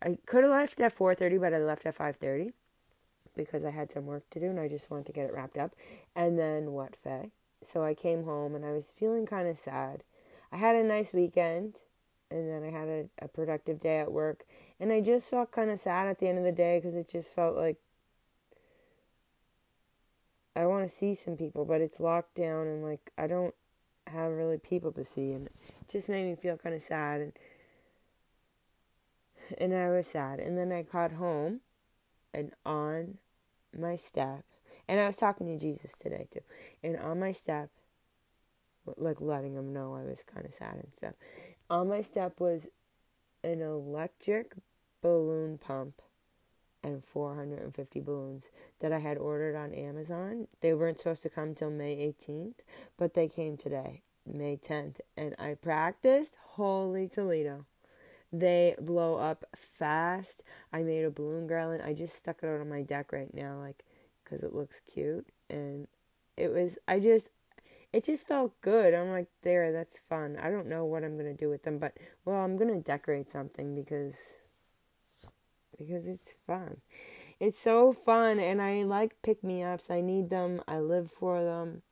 I 0.00 0.18
could 0.26 0.44
have 0.44 0.52
left 0.52 0.80
at 0.80 0.96
4:30 0.96 1.40
but 1.40 1.54
I 1.54 1.58
left 1.58 1.86
at 1.86 1.96
5:30 1.96 2.52
because 3.36 3.64
I 3.64 3.70
had 3.70 3.90
some 3.90 4.06
work 4.06 4.28
to 4.30 4.40
do 4.40 4.46
and 4.46 4.60
I 4.60 4.68
just 4.68 4.90
wanted 4.90 5.06
to 5.06 5.12
get 5.12 5.26
it 5.26 5.34
wrapped 5.34 5.56
up. 5.56 5.74
And 6.14 6.38
then 6.38 6.72
what, 6.72 6.96
Faye? 6.96 7.30
So 7.62 7.84
I 7.84 7.94
came 7.94 8.24
home 8.24 8.54
and 8.54 8.64
I 8.64 8.72
was 8.72 8.92
feeling 8.92 9.26
kind 9.26 9.48
of 9.48 9.58
sad. 9.58 10.02
I 10.50 10.56
had 10.56 10.76
a 10.76 10.82
nice 10.82 11.12
weekend 11.12 11.76
and 12.30 12.48
then 12.48 12.62
I 12.62 12.76
had 12.76 12.88
a, 12.88 13.08
a 13.22 13.28
productive 13.28 13.80
day 13.80 14.00
at 14.00 14.12
work 14.12 14.44
and 14.80 14.92
I 14.92 15.00
just 15.00 15.30
felt 15.30 15.52
kind 15.52 15.70
of 15.70 15.80
sad 15.80 16.08
at 16.08 16.18
the 16.18 16.28
end 16.28 16.38
of 16.38 16.44
the 16.44 16.52
day 16.52 16.78
because 16.78 16.94
it 16.94 17.08
just 17.08 17.34
felt 17.34 17.56
like 17.56 17.76
I 20.54 20.66
want 20.66 20.86
to 20.86 20.94
see 20.94 21.14
some 21.14 21.36
people, 21.36 21.64
but 21.64 21.80
it's 21.80 22.00
locked 22.00 22.34
down 22.34 22.66
and 22.66 22.82
like 22.82 23.12
I 23.16 23.26
don't 23.26 23.54
have 24.08 24.32
really 24.32 24.58
people 24.58 24.92
to 24.92 25.04
see 25.04 25.32
and 25.32 25.46
it 25.46 25.54
just 25.90 26.08
made 26.08 26.26
me 26.26 26.34
feel 26.34 26.58
kind 26.58 26.74
of 26.74 26.82
sad 26.82 27.20
and 27.20 27.32
and 29.58 29.74
I 29.74 29.90
was 29.90 30.06
sad. 30.06 30.40
And 30.40 30.56
then 30.56 30.72
I 30.72 30.82
got 30.82 31.12
home 31.12 31.60
and 32.32 32.52
on 32.64 33.18
my 33.78 33.96
step, 33.96 34.44
and 34.88 35.00
I 35.00 35.06
was 35.06 35.16
talking 35.16 35.46
to 35.46 35.58
Jesus 35.58 35.92
today 35.98 36.28
too. 36.32 36.40
And 36.82 36.96
on 36.98 37.20
my 37.20 37.32
step, 37.32 37.70
like 38.96 39.20
letting 39.20 39.54
him 39.54 39.72
know 39.72 39.94
I 39.94 40.04
was 40.04 40.22
kind 40.22 40.46
of 40.46 40.54
sad 40.54 40.74
and 40.74 40.94
stuff. 40.94 41.14
On 41.70 41.88
my 41.88 42.02
step 42.02 42.40
was 42.40 42.66
an 43.44 43.60
electric 43.60 44.52
balloon 45.00 45.58
pump 45.58 46.02
and 46.82 47.04
450 47.04 48.00
balloons 48.00 48.46
that 48.80 48.92
I 48.92 48.98
had 48.98 49.18
ordered 49.18 49.56
on 49.56 49.72
Amazon. 49.72 50.48
They 50.60 50.74
weren't 50.74 50.98
supposed 50.98 51.22
to 51.22 51.30
come 51.30 51.54
till 51.54 51.70
May 51.70 51.96
18th, 51.96 52.56
but 52.96 53.14
they 53.14 53.28
came 53.28 53.56
today, 53.56 54.02
May 54.26 54.56
10th, 54.56 54.96
and 55.16 55.34
I 55.38 55.54
practiced 55.54 56.34
Holy 56.54 57.08
Toledo. 57.08 57.66
They 58.32 58.74
blow 58.80 59.16
up 59.16 59.44
fast. 59.54 60.42
I 60.72 60.82
made 60.82 61.04
a 61.04 61.10
balloon 61.10 61.46
garland. 61.46 61.82
I 61.82 61.92
just 61.92 62.16
stuck 62.16 62.38
it 62.42 62.46
out 62.46 62.60
on 62.60 62.68
my 62.68 62.82
deck 62.82 63.12
right 63.12 63.32
now, 63.34 63.58
like, 63.58 63.84
because 64.24 64.42
it 64.42 64.54
looks 64.54 64.80
cute. 64.80 65.26
And 65.50 65.86
it 66.36 66.52
was, 66.52 66.78
I 66.88 66.98
just, 66.98 67.28
it 67.92 68.04
just 68.04 68.26
felt 68.26 68.58
good. 68.62 68.94
I'm 68.94 69.10
like, 69.10 69.28
there, 69.42 69.70
that's 69.70 69.98
fun. 69.98 70.38
I 70.42 70.50
don't 70.50 70.68
know 70.68 70.84
what 70.84 71.04
I'm 71.04 71.18
going 71.18 71.34
to 71.34 71.38
do 71.38 71.50
with 71.50 71.64
them, 71.64 71.78
but, 71.78 71.98
well, 72.24 72.40
I'm 72.40 72.56
going 72.56 72.72
to 72.72 72.80
decorate 72.80 73.30
something 73.30 73.74
because, 73.74 74.14
because 75.76 76.06
it's 76.06 76.34
fun. 76.46 76.78
It's 77.38 77.58
so 77.58 77.92
fun, 77.92 78.38
and 78.38 78.62
I 78.62 78.84
like 78.84 79.20
pick 79.22 79.42
me 79.44 79.62
ups. 79.62 79.90
I 79.90 80.00
need 80.00 80.30
them. 80.30 80.62
I 80.66 80.78
live 80.78 81.10
for 81.10 81.42
them 81.42 81.82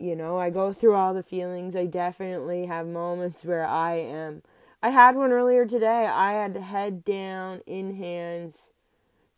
you 0.00 0.16
know, 0.16 0.38
I 0.38 0.48
go 0.48 0.72
through 0.72 0.94
all 0.94 1.12
the 1.12 1.22
feelings. 1.22 1.76
I 1.76 1.84
definitely 1.84 2.64
have 2.66 2.86
moments 2.86 3.44
where 3.44 3.66
I 3.66 3.96
am 3.96 4.42
I 4.82 4.90
had 4.90 5.16
one 5.16 5.32
earlier 5.32 5.66
today. 5.66 6.06
I 6.06 6.32
had 6.32 6.56
head 6.56 7.04
down, 7.04 7.60
in 7.66 7.96
hands, 7.96 8.56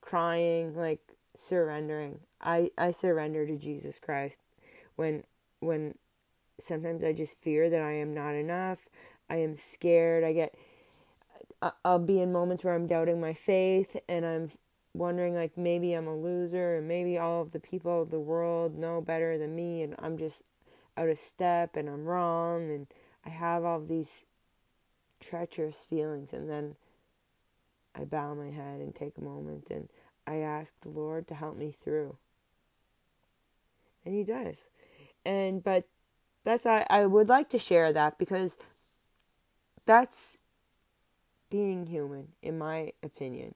crying, 0.01 0.77
like 0.77 1.01
surrendering. 1.37 2.21
I 2.41 2.71
I 2.79 2.93
surrender 2.93 3.47
to 3.47 3.57
Jesus 3.57 3.99
Christ 3.99 4.39
when 4.97 5.25
when 5.61 5.97
sometimes 6.61 7.03
I 7.03 7.13
just 7.13 7.39
fear 7.39 7.69
that 7.71 7.83
I 7.83 7.93
am 7.93 8.15
not 8.15 8.35
enough. 8.35 8.89
I 9.29 9.37
am 9.37 9.57
scared. 9.57 10.23
I 10.23 10.33
get 10.33 10.55
I'll 11.85 11.99
be 11.99 12.21
in 12.21 12.33
moments 12.33 12.65
where 12.65 12.75
I'm 12.75 12.87
doubting 12.87 13.21
my 13.21 13.35
faith 13.35 13.97
and 14.09 14.27
I'm 14.27 14.49
wondering 14.95 15.35
like 15.35 15.57
maybe 15.57 15.95
I'm 15.95 16.09
a 16.09 16.17
loser 16.17 16.77
and 16.77 16.89
maybe 16.89 17.19
all 17.19 17.43
of 17.43 17.53
the 17.53 17.61
people 17.61 18.03
of 18.03 18.11
the 18.11 18.21
world 18.21 18.77
know 18.77 19.01
better 19.01 19.39
than 19.39 19.55
me 19.55 19.83
and 19.83 19.95
I'm 19.99 20.19
just 20.19 20.43
out 20.97 21.09
of 21.09 21.19
step 21.19 21.77
and 21.77 21.89
I'm 21.89 22.05
wrong 22.05 22.71
and 22.71 22.87
I 23.25 23.31
have 23.31 23.65
all 23.65 23.81
these 23.81 24.25
treacherous 25.23 25.87
feelings 25.89 26.33
and 26.33 26.51
then 26.51 26.77
I 27.95 28.05
bow 28.05 28.35
my 28.35 28.51
head 28.51 28.81
and 28.81 28.95
take 28.95 29.17
a 29.17 29.25
moment 29.25 29.69
and 29.71 29.89
I 30.27 30.37
ask 30.37 30.73
the 30.81 30.89
Lord 30.89 31.29
to 31.29 31.35
help 31.35 31.57
me 31.57 31.73
through. 31.73 32.17
And 34.05 34.15
he 34.15 34.25
does. 34.25 34.65
And 35.25 35.63
but 35.63 35.87
that's 36.45 36.67
I, 36.67 36.87
I 36.91 37.07
would 37.07 37.29
like 37.29 37.49
to 37.51 37.59
share 37.59 37.93
that 37.93 38.19
because 38.19 38.57
that's 39.87 40.39
being 41.51 41.87
human 41.87 42.29
in 42.43 42.59
my 42.59 42.93
opinion. 43.03 43.55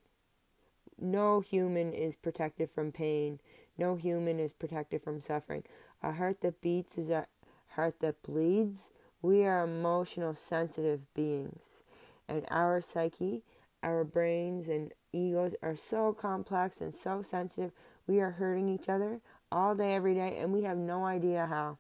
No 0.99 1.41
human 1.41 1.93
is 1.93 2.17
protected 2.17 2.71
from 2.71 2.93
pain. 2.93 3.41
No 3.79 3.97
human 3.97 4.39
is 4.39 4.53
protected 4.53 5.03
from 5.03 5.21
suffering. 5.21 5.65
A 6.03 6.13
heart 6.13 6.41
that 6.41 6.61
beats 6.61 6.97
is 6.97 7.11
a 7.11 7.27
heart 7.71 7.97
that 8.01 8.23
bleeds. 8.23 8.91
We 9.27 9.45
are 9.45 9.65
emotional, 9.65 10.37
sensitive 10.37 11.13
beings, 11.13 11.83
and 12.29 12.47
our 12.49 12.81
psyche, 12.81 13.43
our 13.83 14.05
brains, 14.05 14.69
and 14.69 14.93
egos 15.13 15.57
are 15.65 15.77
so 15.77 16.13
complex 16.13 16.81
and 16.81 16.95
so 16.95 17.23
sensitive. 17.23 17.73
We 18.07 18.21
are 18.21 18.31
hurting 18.31 18.69
each 18.69 18.89
other 18.89 19.19
all 19.51 19.75
day, 19.75 19.97
every 19.97 20.15
day, 20.15 20.39
and 20.39 20.53
we 20.53 20.63
have 20.63 20.79
no 20.79 21.05
idea 21.05 21.47
how. 21.47 21.79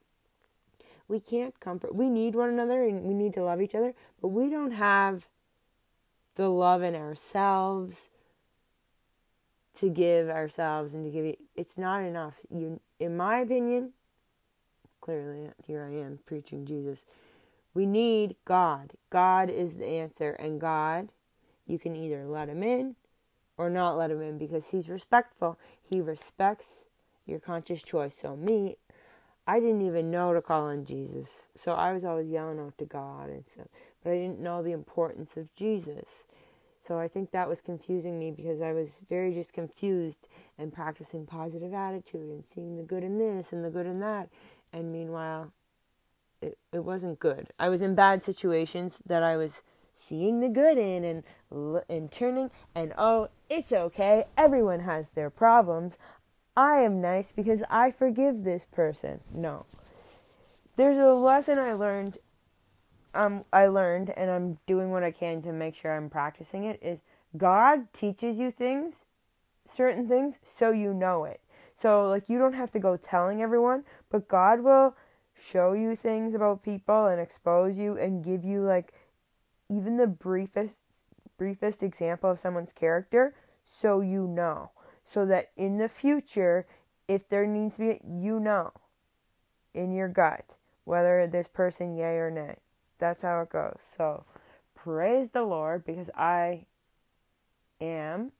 We 1.07 1.21
can't 1.21 1.61
comfort. 1.61 1.95
We 1.95 2.09
need 2.09 2.35
one 2.35 2.49
another 2.49 2.83
and 2.83 3.05
we 3.05 3.15
need 3.15 3.35
to 3.35 3.45
love 3.45 3.63
each 3.63 3.77
other, 3.77 3.95
but 4.21 4.29
we 4.29 4.51
don't 4.51 4.73
have 4.73 5.29
the 6.35 6.49
love 6.49 6.83
in 6.83 6.97
ourselves 6.97 8.09
to 9.77 9.89
give 9.89 10.29
ourselves 10.29 10.95
and 10.95 11.05
to 11.05 11.13
give 11.13 11.25
it. 11.25 11.39
It's 11.55 11.79
not 11.79 12.03
enough. 12.03 12.39
You, 12.53 12.81
in 12.99 13.17
my 13.17 13.39
opinion, 13.39 13.93
clearly 15.01 15.51
here 15.65 15.89
I 15.89 15.95
am 15.95 16.19
preaching 16.27 16.67
Jesus. 16.67 17.05
We 17.77 17.85
need 17.85 18.37
God. 18.47 18.95
God 19.11 19.51
is 19.51 19.77
the 19.77 19.85
answer. 19.85 20.31
And 20.31 20.59
God, 20.59 21.11
you 21.67 21.79
can 21.79 21.95
either 21.95 22.25
let 22.25 22.49
him 22.49 22.63
in 22.63 22.97
or 23.59 23.69
not 23.69 23.99
let 23.99 24.11
him 24.11 24.23
in 24.23 24.39
because 24.39 24.71
he's 24.71 24.89
respectful. 24.89 25.59
He 25.83 26.01
respects 26.01 26.87
your 27.27 27.39
conscious 27.39 27.83
choice. 27.83 28.17
So, 28.17 28.35
me, 28.35 28.77
I 29.47 29.61
didn't 29.61 29.83
even 29.83 30.11
know 30.11 30.33
to 30.33 30.41
call 30.41 30.69
on 30.69 30.87
Jesus. 30.87 31.49
So, 31.55 31.75
I 31.75 31.93
was 31.93 32.03
always 32.03 32.31
yelling 32.31 32.59
out 32.59 32.79
to 32.79 32.87
God 32.87 33.29
and 33.29 33.47
stuff. 33.47 33.67
But 34.03 34.13
I 34.13 34.17
didn't 34.17 34.41
know 34.41 34.63
the 34.63 34.73
importance 34.73 35.37
of 35.37 35.55
Jesus. 35.55 36.25
So, 36.81 36.99
I 36.99 37.09
think 37.09 37.31
that 37.33 37.47
was 37.47 37.61
confusing 37.61 38.19
me 38.19 38.31
because 38.31 38.63
I 38.63 38.73
was 38.73 39.03
very 39.07 39.35
just 39.35 39.53
confused 39.53 40.29
and 40.57 40.73
practicing 40.73 41.27
positive 41.27 41.75
attitude 41.75 42.31
and 42.31 42.47
seeing 42.47 42.79
the 42.79 42.83
good 42.83 43.05
in 43.05 43.19
this 43.19 43.53
and 43.53 43.63
the 43.63 43.71
good 43.71 43.85
in 43.85 44.01
that. 44.01 44.31
And 44.73 44.91
meanwhile, 44.91 45.53
it, 46.41 46.59
it 46.73 46.85
wasn't 46.85 47.19
good. 47.19 47.49
I 47.59 47.69
was 47.69 47.83
in 47.83 47.95
bad 47.95 48.23
situations 48.23 48.99
that 49.07 49.23
I 49.23 49.37
was 49.37 49.63
seeing 49.95 50.41
the 50.41 50.49
good 50.49 50.77
in 50.77 51.05
and 51.05 51.23
and 51.89 52.13
turning 52.13 52.51
and 52.75 52.93
oh, 52.99 53.29
it's 53.49 53.73
okay. 53.73 54.25
Everyone 54.37 54.81
has 54.81 55.11
their 55.11 55.31
problems. 55.31 55.97
I 56.57 56.81
am 56.81 57.01
nice 57.01 57.33
because 57.33 57.63
I 57.71 57.91
forgive 57.91 58.45
this 58.45 58.67
person. 58.67 59.21
No. 59.33 59.67
There's 60.77 60.99
a 60.99 61.13
lesson 61.13 61.59
I 61.59 61.73
learned 61.73 62.19
um 63.15 63.45
I 63.53 63.67
learned 63.67 64.11
and 64.17 64.31
I'm 64.31 64.59
doing 64.67 64.91
what 64.91 65.03
I 65.03 65.11
can 65.11 65.43
to 65.43 65.53
make 65.53 65.75
sure 65.75 65.97
I'm 65.97 66.11
practicing 66.11 66.65
it 66.65 66.79
is 66.83 67.01
God 67.37 67.93
teaches 67.93 68.39
you 68.39 68.51
things, 68.51 69.05
certain 69.67 70.09
things 70.09 70.35
so 70.59 70.71
you 70.71 70.93
know 70.93 71.25
it. 71.25 71.41
So 71.75 72.09
like 72.09 72.29
you 72.29 72.39
don't 72.39 72.55
have 72.55 72.71
to 72.73 72.79
go 72.79 72.97
telling 72.97 73.43
everyone, 73.43 73.85
but 74.11 74.29
God 74.29 74.61
will 74.61 74.95
show 75.39 75.73
you 75.73 75.97
things 75.97 76.35
about 76.35 76.63
people 76.63 77.07
and 77.07 77.21
expose 77.21 77.77
you 77.77 77.97
and 77.99 78.25
give 78.25 78.45
you 78.45 78.63
like 78.63 78.93
even 79.69 79.97
the 79.97 80.07
briefest 80.07 80.77
briefest 81.39 81.83
example 81.83 82.31
of 82.31 82.41
someone's 82.41 82.73
character 82.73 83.35
so 83.65 84.01
you 84.01 84.27
know. 84.27 84.71
So 85.05 85.27
that 85.27 85.51
in 85.57 85.79
the 85.79 85.89
future 85.89 86.67
if 87.07 87.29
there 87.29 87.47
needs 87.47 87.77
to 87.77 87.81
be 87.81 88.01
you 88.05 88.41
know 88.41 88.73
in 89.75 89.93
your 89.93 90.09
gut 90.09 90.45
whether 90.85 91.27
this 91.27 91.49
person 91.49 91.97
yay 91.97 92.17
or 92.17 92.31
nay. 92.31 92.57
That's 92.99 93.23
how 93.23 93.43
it 93.43 93.51
goes. 93.51 93.79
So 93.97 94.25
praise 94.75 95.31
the 95.31 95.43
lord 95.43 95.85
because 95.85 96.11
i 96.17 96.65
am 97.81 98.33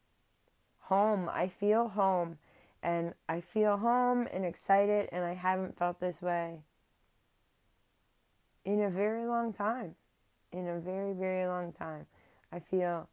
home. 0.83 1.29
I 1.33 1.49
feel 1.49 1.89
home. 1.89 2.39
And 2.83 3.15
i 3.29 3.41
feel 3.41 3.79
home 3.79 4.29
and 4.33 4.45
excited 4.45 5.09
and 5.11 5.25
i 5.25 5.35
haven't 5.35 5.77
felt 5.77 5.99
this 5.99 6.23
way 6.23 6.61
in 8.67 8.83
a 8.83 8.91
very 8.91 9.27
long 9.27 9.55
time. 9.55 9.95
In 10.53 10.69
a 10.69 10.79
very, 10.79 11.15
very 11.15 11.47
long 11.47 11.73
time. 11.73 12.07
I 12.53 12.59
feel 12.59 13.09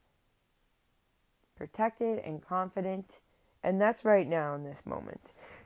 protected 1.55 2.19
and 2.19 2.45
confident. 2.45 3.19
And 3.63 3.79
that's 3.79 4.03
right 4.03 4.27
now 4.27 4.55
in 4.55 4.63
this 4.63 4.79
moment. 4.83 5.21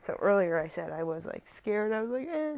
So 0.06 0.16
earlier 0.22 0.60
I 0.60 0.68
said 0.68 0.92
I 0.92 1.04
was 1.04 1.26
like 1.26 1.48
scared. 1.48 1.94
I 1.94 2.02
was 2.02 2.12
like, 2.12 2.28
eh. 2.28 2.58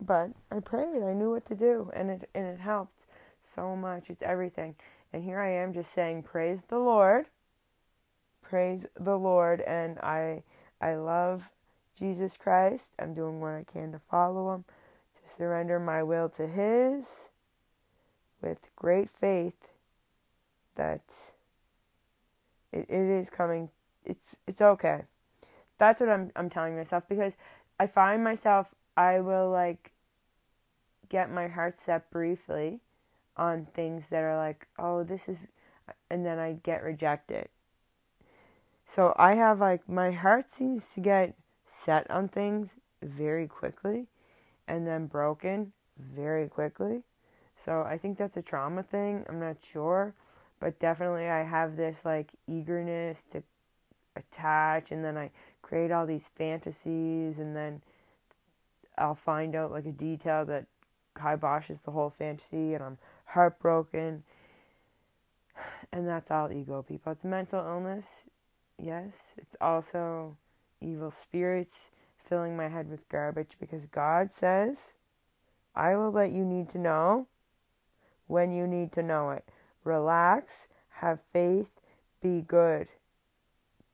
But 0.00 0.30
I 0.50 0.60
prayed. 0.60 1.02
I 1.02 1.12
knew 1.12 1.32
what 1.32 1.44
to 1.46 1.54
do. 1.54 1.90
And 1.94 2.10
it, 2.10 2.30
and 2.34 2.46
it 2.46 2.60
helped 2.60 3.04
so 3.42 3.74
much. 3.74 4.08
It's 4.08 4.22
everything. 4.22 4.76
And 5.12 5.24
here 5.24 5.40
I 5.40 5.50
am 5.50 5.74
just 5.74 5.92
saying, 5.92 6.22
praise 6.22 6.60
the 6.68 6.78
Lord. 6.78 7.26
Praise 8.40 8.86
the 8.98 9.18
Lord. 9.18 9.62
And 9.62 9.98
I, 9.98 10.44
I 10.80 10.94
love 10.94 11.42
Jesus 11.98 12.34
Christ. 12.38 12.92
I'm 12.98 13.14
doing 13.14 13.40
what 13.40 13.52
I 13.52 13.64
can 13.70 13.92
to 13.92 14.00
follow 14.10 14.54
him 14.54 14.64
surrender 15.36 15.78
my 15.78 16.02
will 16.02 16.28
to 16.30 16.46
His 16.46 17.04
with 18.40 18.58
great 18.76 19.10
faith 19.10 19.68
that 20.76 21.02
it, 22.72 22.86
it 22.88 23.20
is 23.20 23.30
coming. 23.30 23.70
It's 24.04 24.36
it's 24.46 24.60
okay. 24.60 25.02
That's 25.78 26.00
what 26.00 26.08
I'm 26.08 26.30
I'm 26.36 26.50
telling 26.50 26.76
myself 26.76 27.04
because 27.08 27.34
I 27.78 27.86
find 27.86 28.22
myself 28.22 28.74
I 28.96 29.20
will 29.20 29.50
like 29.50 29.92
get 31.08 31.30
my 31.30 31.48
heart 31.48 31.80
set 31.80 32.10
briefly 32.10 32.80
on 33.36 33.66
things 33.72 34.08
that 34.10 34.22
are 34.22 34.36
like, 34.36 34.66
oh, 34.78 35.04
this 35.04 35.28
is, 35.28 35.48
and 36.10 36.26
then 36.26 36.38
I 36.38 36.54
get 36.62 36.82
rejected. 36.82 37.48
So 38.86 39.14
I 39.16 39.34
have 39.34 39.60
like 39.60 39.88
my 39.88 40.10
heart 40.10 40.50
seems 40.50 40.92
to 40.94 41.00
get 41.00 41.34
set 41.66 42.10
on 42.10 42.28
things 42.28 42.70
very 43.02 43.46
quickly 43.46 44.06
and 44.68 44.86
then 44.86 45.06
broken 45.06 45.72
very 45.98 46.46
quickly. 46.46 47.02
So 47.64 47.82
I 47.82 47.98
think 47.98 48.18
that's 48.18 48.36
a 48.36 48.42
trauma 48.42 48.84
thing. 48.84 49.24
I'm 49.28 49.40
not 49.40 49.56
sure, 49.60 50.14
but 50.60 50.78
definitely 50.78 51.28
I 51.28 51.42
have 51.42 51.76
this 51.76 52.04
like 52.04 52.30
eagerness 52.46 53.24
to 53.32 53.42
attach 54.14 54.92
and 54.92 55.04
then 55.04 55.16
I 55.16 55.30
create 55.62 55.90
all 55.90 56.06
these 56.06 56.30
fantasies 56.36 57.38
and 57.38 57.56
then 57.56 57.82
I'll 58.96 59.14
find 59.14 59.56
out 59.56 59.72
like 59.72 59.86
a 59.86 59.92
detail 59.92 60.44
that 60.44 60.66
kiboshes 61.16 61.82
the 61.82 61.90
whole 61.90 62.10
fantasy 62.10 62.74
and 62.74 62.84
I'm 62.84 62.98
heartbroken. 63.24 64.22
And 65.92 66.06
that's 66.06 66.30
all 66.30 66.52
ego, 66.52 66.82
people. 66.82 67.12
It's 67.12 67.24
mental 67.24 67.64
illness, 67.64 68.24
yes. 68.80 69.32
It's 69.36 69.56
also 69.60 70.36
evil 70.80 71.10
spirits 71.10 71.90
filling 72.28 72.56
my 72.56 72.68
head 72.68 72.90
with 72.90 73.08
garbage 73.08 73.52
because 73.58 73.86
God 73.86 74.30
says, 74.32 74.76
I 75.74 75.96
will 75.96 76.10
let 76.10 76.32
you 76.32 76.44
need 76.44 76.70
to 76.70 76.78
know 76.78 77.26
when 78.26 78.52
you 78.52 78.66
need 78.66 78.92
to 78.92 79.02
know 79.02 79.30
it. 79.30 79.44
Relax, 79.84 80.66
have 81.00 81.20
faith, 81.32 81.70
be 82.22 82.40
good. 82.40 82.88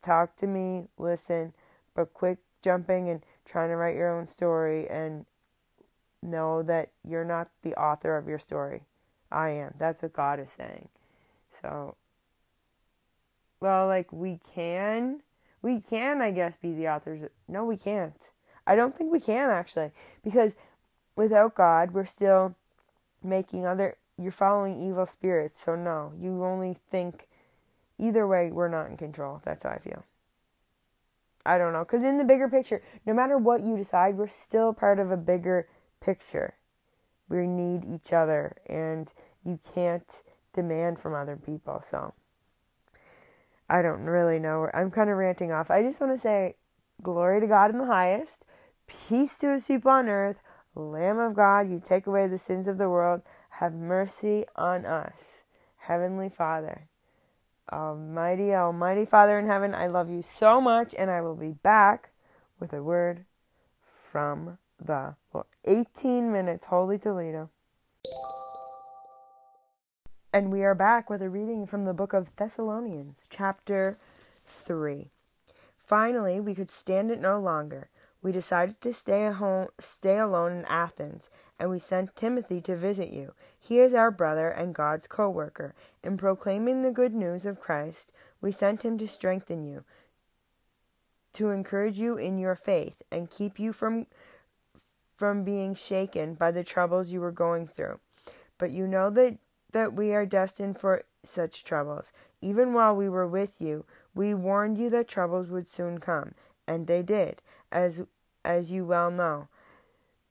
Talk 0.05 0.37
to 0.40 0.47
me, 0.47 0.88
listen, 0.99 1.53
but 1.94 2.12
quit 2.12 2.38
jumping 2.62 3.09
and 3.09 3.23
trying 3.44 3.68
to 3.68 3.77
write 3.77 3.97
your 3.97 4.18
own 4.18 4.27
story 4.27 4.88
and 4.88 5.27
know 6.23 6.62
that 6.62 6.90
you're 7.07 7.25
not 7.25 7.49
the 7.62 7.75
author 7.75 8.16
of 8.16 8.27
your 8.27 8.38
story. 8.38 8.83
I 9.31 9.51
am. 9.51 9.75
That's 9.79 10.03
what 10.03 10.12
God 10.12 10.40
is 10.40 10.51
saying. 10.57 10.88
So, 11.61 11.97
well, 13.61 13.87
like 13.87 14.12
we 14.12 14.40
can 14.55 15.20
we 15.64 15.81
can, 15.81 16.20
I 16.20 16.31
guess, 16.31 16.59
be 16.59 16.74
the 16.74 16.88
authors. 16.88 17.22
No, 17.48 17.64
we 17.64 17.79
can't. 17.79 18.20
I 18.66 18.77
don't 18.77 18.96
think 18.96 19.11
we 19.11 19.18
can 19.18 19.48
actually, 19.48 19.92
because 20.22 20.53
without 21.16 21.55
God, 21.55 21.92
we're 21.92 22.05
still 22.05 22.55
making 23.22 23.66
other. 23.66 23.96
You're 24.18 24.31
following 24.31 24.87
evil 24.87 25.07
spirits. 25.07 25.64
So 25.64 25.74
no, 25.74 26.12
you 26.20 26.44
only 26.44 26.77
think. 26.90 27.29
Either 27.98 28.27
way, 28.27 28.50
we're 28.50 28.68
not 28.68 28.90
in 28.90 28.96
control. 28.96 29.40
That's 29.44 29.62
how 29.62 29.70
I 29.70 29.79
feel. 29.79 30.05
I 31.46 31.59
don't 31.59 31.72
know, 31.72 31.85
because 31.85 32.03
in 32.05 32.18
the 32.18 32.24
bigger 32.24 32.48
picture, 32.48 32.83
no 33.07 33.14
matter 33.14 33.38
what 33.38 33.62
you 33.62 33.77
decide, 33.77 34.16
we're 34.16 34.27
still 34.27 34.72
part 34.72 34.98
of 34.98 35.11
a 35.11 35.16
bigger 35.16 35.68
picture. 36.00 36.55
We 37.29 37.46
need 37.46 37.85
each 37.85 38.12
other, 38.12 38.57
and 38.66 39.11
you 39.44 39.59
can't 39.74 40.22
demand 40.53 40.98
from 40.98 41.14
other 41.14 41.37
people. 41.37 41.81
So. 41.81 42.12
I 43.68 43.83
don't 43.83 44.05
really 44.05 44.38
know. 44.38 44.68
I'm 44.74 44.90
kind 44.90 45.11
of 45.11 45.16
ranting 45.16 45.53
off. 45.53 45.70
I 45.70 45.83
just 45.83 46.00
want 46.00 46.14
to 46.14 46.20
say, 46.20 46.57
glory 47.03 47.40
to 47.40 47.46
God 47.46 47.70
in 47.70 47.79
the 47.79 47.87
highest, 47.87 48.44
peace 48.87 49.37
to 49.38 49.53
his 49.53 49.64
people 49.64 49.90
on 49.90 50.09
earth, 50.09 50.37
Lamb 50.74 51.18
of 51.18 51.35
God, 51.35 51.70
you 51.70 51.81
take 51.85 52.07
away 52.07 52.27
the 52.27 52.38
sins 52.38 52.66
of 52.66 52.79
the 52.79 52.88
world, 52.88 53.22
have 53.50 53.72
mercy 53.72 54.44
on 54.57 54.85
us. 54.85 55.42
Heavenly 55.79 56.29
Father, 56.29 56.88
Almighty, 57.72 58.53
Almighty 58.53 59.05
Father 59.05 59.38
in 59.38 59.46
heaven, 59.46 59.74
I 59.74 59.87
love 59.87 60.11
you 60.11 60.22
so 60.22 60.59
much, 60.59 60.94
and 60.98 61.11
I 61.11 61.20
will 61.20 61.37
be 61.37 61.53
back 61.53 62.11
with 62.59 62.72
a 62.72 62.83
word 62.83 63.24
from 64.11 64.59
the 64.85 65.14
Lord. 65.33 65.46
18 65.64 66.33
minutes, 66.33 66.66
Holy 66.66 66.98
Toledo. 66.98 67.50
And 70.35 70.51
we 70.51 70.64
are 70.64 70.75
back 70.75 71.09
with 71.09 71.23
a 71.23 71.31
reading 71.31 71.64
from 71.64 71.85
the 71.85 71.94
book 71.94 72.12
of 72.12 72.35
Thessalonians, 72.35 73.29
chapter 73.31 73.97
3. 74.49 75.12
Finally, 75.77 76.40
we 76.40 76.57
could 76.57 76.70
stand 76.70 77.12
it 77.12 77.20
no 77.20 77.38
longer. 77.38 77.88
We 78.20 78.33
decided 78.33 78.81
to 78.81 78.92
stay 78.92 79.27
at 79.27 79.35
home, 79.35 79.68
stay 79.79 80.18
alone 80.18 80.51
in 80.51 80.64
Athens, 80.64 81.31
and 81.57 81.70
we 81.70 81.79
sent 81.79 82.16
Timothy 82.16 82.61
to 82.62 82.75
visit 82.75 83.11
you. 83.11 83.35
He 83.57 83.79
is 83.79 83.94
our 83.94 84.11
brother 84.11 84.49
and 84.49 84.75
God's 84.75 85.07
co-worker. 85.07 85.73
In 86.03 86.16
proclaiming 86.16 86.83
the 86.83 86.90
good 86.90 87.14
news 87.14 87.47
of 87.47 87.61
Christ, 87.61 88.11
we 88.40 88.51
sent 88.51 88.83
him 88.83 88.99
to 88.99 89.07
strengthen 89.07 89.62
you, 89.62 89.85
to 91.35 91.51
encourage 91.51 92.01
you 92.01 92.16
in 92.16 92.38
your 92.38 92.57
faith, 92.57 93.03
and 93.09 93.31
keep 93.31 93.61
you 93.61 93.73
from 93.73 94.07
from 95.14 95.44
being 95.44 95.77
shaken 95.77 96.35
by 96.35 96.51
the 96.51 96.64
troubles 96.64 97.12
you 97.12 97.20
were 97.20 97.31
going 97.31 97.68
through. 97.68 98.01
But 98.59 98.73
you 98.73 98.88
know 98.88 99.11
that 99.11 99.38
that 99.75 99.93
we 99.93 100.15
are 100.15 100.25
destined 100.25 100.79
for 100.79 101.05
such 101.25 101.65
troubles. 101.65 102.13
Even 102.41 102.73
while 102.73 102.95
we 102.95 103.09
were 103.09 103.27
with 103.27 103.61
you, 103.61 103.85
we 104.15 104.33
warned 104.33 104.79
you 104.79 104.89
that 104.91 105.09
troubles 105.09 105.51
would 105.51 105.69
soon 105.69 105.99
come, 105.99 106.35
and 106.67 106.87
they 106.87 107.03
did, 107.03 107.43
as 107.73 108.03
as 108.45 108.71
you 108.71 108.85
well 108.85 109.11
know. 109.11 109.49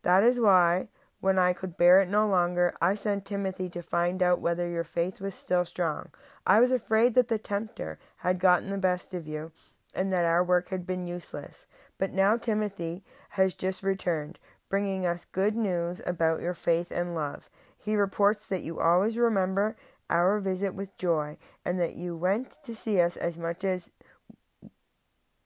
That 0.04 0.24
is 0.24 0.40
why, 0.40 0.88
when 1.20 1.38
I 1.38 1.52
could 1.52 1.78
bear 1.78 2.02
it 2.02 2.10
no 2.10 2.28
longer, 2.28 2.76
I 2.82 2.96
sent 2.96 3.26
Timothy 3.26 3.70
to 3.70 3.82
find 3.82 4.24
out 4.24 4.40
whether 4.40 4.70
your 4.70 4.84
faith 4.84 5.20
was 5.20 5.36
still 5.36 5.66
strong. 5.66 6.10
I 6.46 6.60
was 6.60 6.72
afraid 6.72 7.14
that 7.16 7.28
the 7.28 7.38
tempter 7.38 8.00
had 8.18 8.40
gotten 8.40 8.70
the 8.70 8.78
best 8.78 9.14
of 9.14 9.28
you, 9.28 9.52
and 9.94 10.14
that 10.14 10.26
our 10.26 10.44
work 10.44 10.70
had 10.70 10.86
been 10.88 11.06
useless. 11.06 11.66
But 11.98 12.14
now 12.14 12.38
Timothy 12.38 13.04
has 13.30 13.56
just 13.56 13.84
returned, 13.84 14.40
bringing 14.70 15.06
us 15.06 15.26
good 15.26 15.56
news 15.56 16.02
about 16.06 16.42
your 16.42 16.54
faith 16.54 16.92
and 16.92 17.14
love. 17.14 17.50
He 17.84 17.96
reports 17.96 18.48
that 18.48 18.64
you 18.64 18.80
always 18.80 19.18
remember 19.18 19.76
our 20.10 20.40
visit 20.40 20.74
with 20.74 20.98
joy, 20.98 21.38
and 21.66 21.80
that 21.80 21.96
you 21.96 22.16
went 22.16 22.56
to 22.66 22.76
see 22.76 23.00
us 23.00 23.18
as 23.18 23.38
much 23.38 23.64
as 23.64 23.92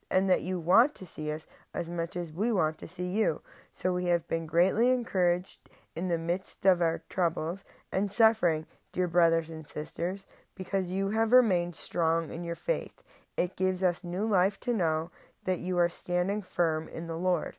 and 0.10 0.30
that 0.30 0.42
you 0.42 0.60
want 0.60 0.96
to 0.96 1.06
see 1.06 1.32
us 1.32 1.48
as 1.74 1.90
much 1.90 2.16
as 2.16 2.32
we 2.32 2.52
want 2.52 2.78
to 2.78 2.88
see 2.88 3.08
you. 3.08 3.42
So 3.72 3.94
we 3.94 4.06
have 4.06 4.28
been 4.28 4.46
greatly 4.46 4.90
encouraged 4.90 5.60
in 5.96 6.08
the 6.08 6.18
midst 6.18 6.66
of 6.66 6.82
our 6.82 7.04
troubles 7.10 7.66
and 7.92 8.12
suffering 8.12 8.66
dear 8.94 9.08
brothers 9.08 9.50
and 9.50 9.68
sisters, 9.68 10.26
because 10.56 10.92
you 10.92 11.10
have 11.10 11.32
remained 11.32 11.76
strong 11.76 12.32
in 12.32 12.44
your 12.44 12.56
faith. 12.56 13.04
It 13.36 13.58
gives 13.58 13.84
us 13.84 14.04
new 14.04 14.26
life 14.26 14.60
to 14.62 14.74
know 14.74 15.12
that 15.44 15.60
you 15.60 15.78
are 15.78 15.90
standing 15.90 16.42
firm 16.42 16.88
in 16.88 17.08
the 17.08 17.18
Lord. 17.18 17.56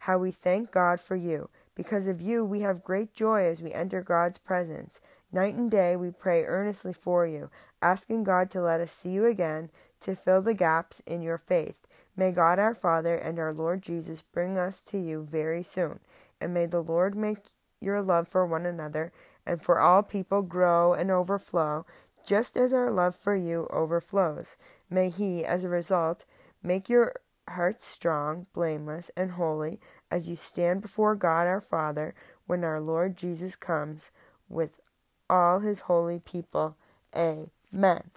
How 0.00 0.18
we 0.18 0.32
thank 0.32 0.70
God 0.72 1.00
for 1.00 1.16
you. 1.16 1.48
Because 1.74 2.06
of 2.06 2.20
you, 2.20 2.44
we 2.44 2.60
have 2.60 2.84
great 2.84 3.14
joy 3.14 3.46
as 3.46 3.62
we 3.62 3.72
enter 3.72 4.02
God's 4.02 4.38
presence. 4.38 5.00
Night 5.32 5.54
and 5.54 5.70
day, 5.70 5.96
we 5.96 6.10
pray 6.10 6.44
earnestly 6.44 6.92
for 6.92 7.26
you, 7.26 7.50
asking 7.80 8.24
God 8.24 8.50
to 8.50 8.60
let 8.60 8.80
us 8.80 8.92
see 8.92 9.10
you 9.10 9.26
again, 9.26 9.70
to 10.00 10.14
fill 10.14 10.42
the 10.42 10.54
gaps 10.54 11.00
in 11.06 11.22
your 11.22 11.38
faith. 11.38 11.86
May 12.16 12.30
God 12.30 12.58
our 12.58 12.74
Father 12.74 13.14
and 13.14 13.38
our 13.38 13.54
Lord 13.54 13.82
Jesus 13.82 14.22
bring 14.22 14.58
us 14.58 14.82
to 14.82 14.98
you 14.98 15.26
very 15.28 15.62
soon, 15.62 16.00
and 16.40 16.52
may 16.52 16.66
the 16.66 16.82
Lord 16.82 17.14
make 17.16 17.38
your 17.80 18.02
love 18.02 18.28
for 18.28 18.46
one 18.46 18.66
another 18.66 19.12
and 19.46 19.60
for 19.62 19.80
all 19.80 20.02
people 20.02 20.42
grow 20.42 20.92
and 20.92 21.10
overflow, 21.10 21.84
just 22.24 22.56
as 22.56 22.72
our 22.72 22.90
love 22.90 23.16
for 23.16 23.34
you 23.34 23.66
overflows. 23.70 24.56
May 24.88 25.08
He, 25.08 25.44
as 25.44 25.64
a 25.64 25.68
result, 25.68 26.24
make 26.62 26.88
your 26.88 27.14
hearts 27.48 27.84
strong, 27.84 28.46
blameless, 28.52 29.10
and 29.16 29.32
holy 29.32 29.80
as 30.12 30.28
you 30.28 30.36
stand 30.36 30.82
before 30.82 31.14
God 31.14 31.46
our 31.46 31.60
Father 31.60 32.14
when 32.46 32.62
our 32.62 32.80
Lord 32.80 33.16
Jesus 33.16 33.56
comes 33.56 34.10
with 34.48 34.80
all 35.28 35.60
His 35.60 35.80
holy 35.80 36.20
people. 36.20 36.76
Amen. 37.16 38.10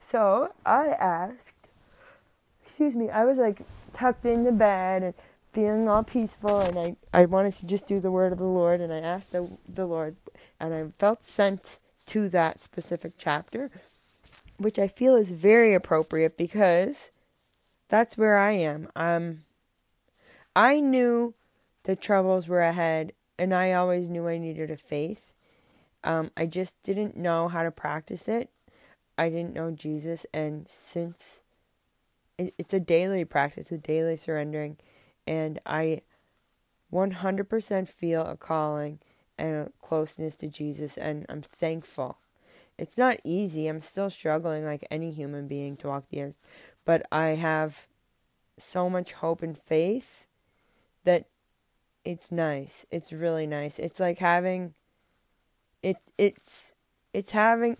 So 0.00 0.52
I 0.66 0.88
asked, 0.88 1.52
excuse 2.64 2.96
me, 2.96 3.08
I 3.08 3.24
was 3.24 3.38
like 3.38 3.62
tucked 3.92 4.26
into 4.26 4.52
bed 4.52 5.02
and 5.02 5.14
feeling 5.52 5.88
all 5.88 6.02
peaceful 6.02 6.60
and 6.60 6.78
I, 6.78 6.96
I 7.14 7.24
wanted 7.24 7.54
to 7.54 7.66
just 7.66 7.88
do 7.88 7.98
the 7.98 8.10
word 8.10 8.32
of 8.32 8.38
the 8.38 8.44
Lord 8.44 8.80
and 8.80 8.92
I 8.92 8.98
asked 8.98 9.32
the, 9.32 9.56
the 9.66 9.86
Lord 9.86 10.16
and 10.60 10.74
I 10.74 10.86
felt 10.98 11.24
sent 11.24 11.78
to 12.06 12.28
that 12.28 12.60
specific 12.60 13.14
chapter, 13.16 13.70
which 14.58 14.78
I 14.78 14.86
feel 14.86 15.16
is 15.16 15.32
very 15.32 15.74
appropriate 15.74 16.36
because 16.36 17.10
that's 17.88 18.18
where 18.18 18.36
I 18.36 18.52
am. 18.52 18.88
Um, 18.94 19.45
I 20.56 20.80
knew 20.80 21.34
the 21.82 21.94
troubles 21.94 22.48
were 22.48 22.62
ahead, 22.62 23.12
and 23.38 23.54
I 23.54 23.72
always 23.72 24.08
knew 24.08 24.26
I 24.26 24.38
needed 24.38 24.70
a 24.70 24.78
faith. 24.78 25.34
Um, 26.02 26.30
I 26.34 26.46
just 26.46 26.82
didn't 26.82 27.14
know 27.14 27.48
how 27.48 27.62
to 27.62 27.70
practice 27.70 28.26
it. 28.26 28.48
I 29.18 29.28
didn't 29.28 29.52
know 29.52 29.70
Jesus, 29.70 30.24
and 30.32 30.66
since 30.70 31.42
it, 32.38 32.54
it's 32.58 32.72
a 32.72 32.80
daily 32.80 33.26
practice, 33.26 33.70
a 33.70 33.76
daily 33.76 34.16
surrendering, 34.16 34.78
and 35.26 35.60
I 35.66 36.00
100% 36.90 37.88
feel 37.90 38.22
a 38.22 38.36
calling 38.36 39.00
and 39.36 39.56
a 39.66 39.72
closeness 39.82 40.36
to 40.36 40.48
Jesus, 40.48 40.96
and 40.96 41.26
I'm 41.28 41.42
thankful. 41.42 42.16
It's 42.78 42.96
not 42.96 43.20
easy. 43.24 43.68
I'm 43.68 43.82
still 43.82 44.08
struggling 44.08 44.64
like 44.64 44.86
any 44.90 45.12
human 45.12 45.48
being 45.48 45.76
to 45.78 45.88
walk 45.88 46.04
the 46.08 46.22
earth, 46.22 46.34
but 46.86 47.06
I 47.12 47.30
have 47.30 47.86
so 48.58 48.88
much 48.88 49.12
hope 49.12 49.42
and 49.42 49.56
faith 49.56 50.25
that 51.06 51.24
it's 52.04 52.30
nice. 52.30 52.84
It's 52.90 53.12
really 53.12 53.46
nice. 53.46 53.78
It's 53.78 53.98
like 53.98 54.18
having 54.18 54.74
it 55.82 55.96
it's 56.18 56.72
it's 57.14 57.30
having 57.30 57.78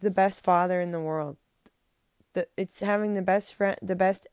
the 0.00 0.10
best 0.10 0.44
father 0.44 0.80
in 0.80 0.92
the 0.92 1.00
world. 1.00 1.36
The 2.34 2.46
it's 2.56 2.80
having 2.80 3.14
the 3.14 3.22
best 3.22 3.54
friend 3.54 3.76
the 3.82 3.96
best 3.96 4.28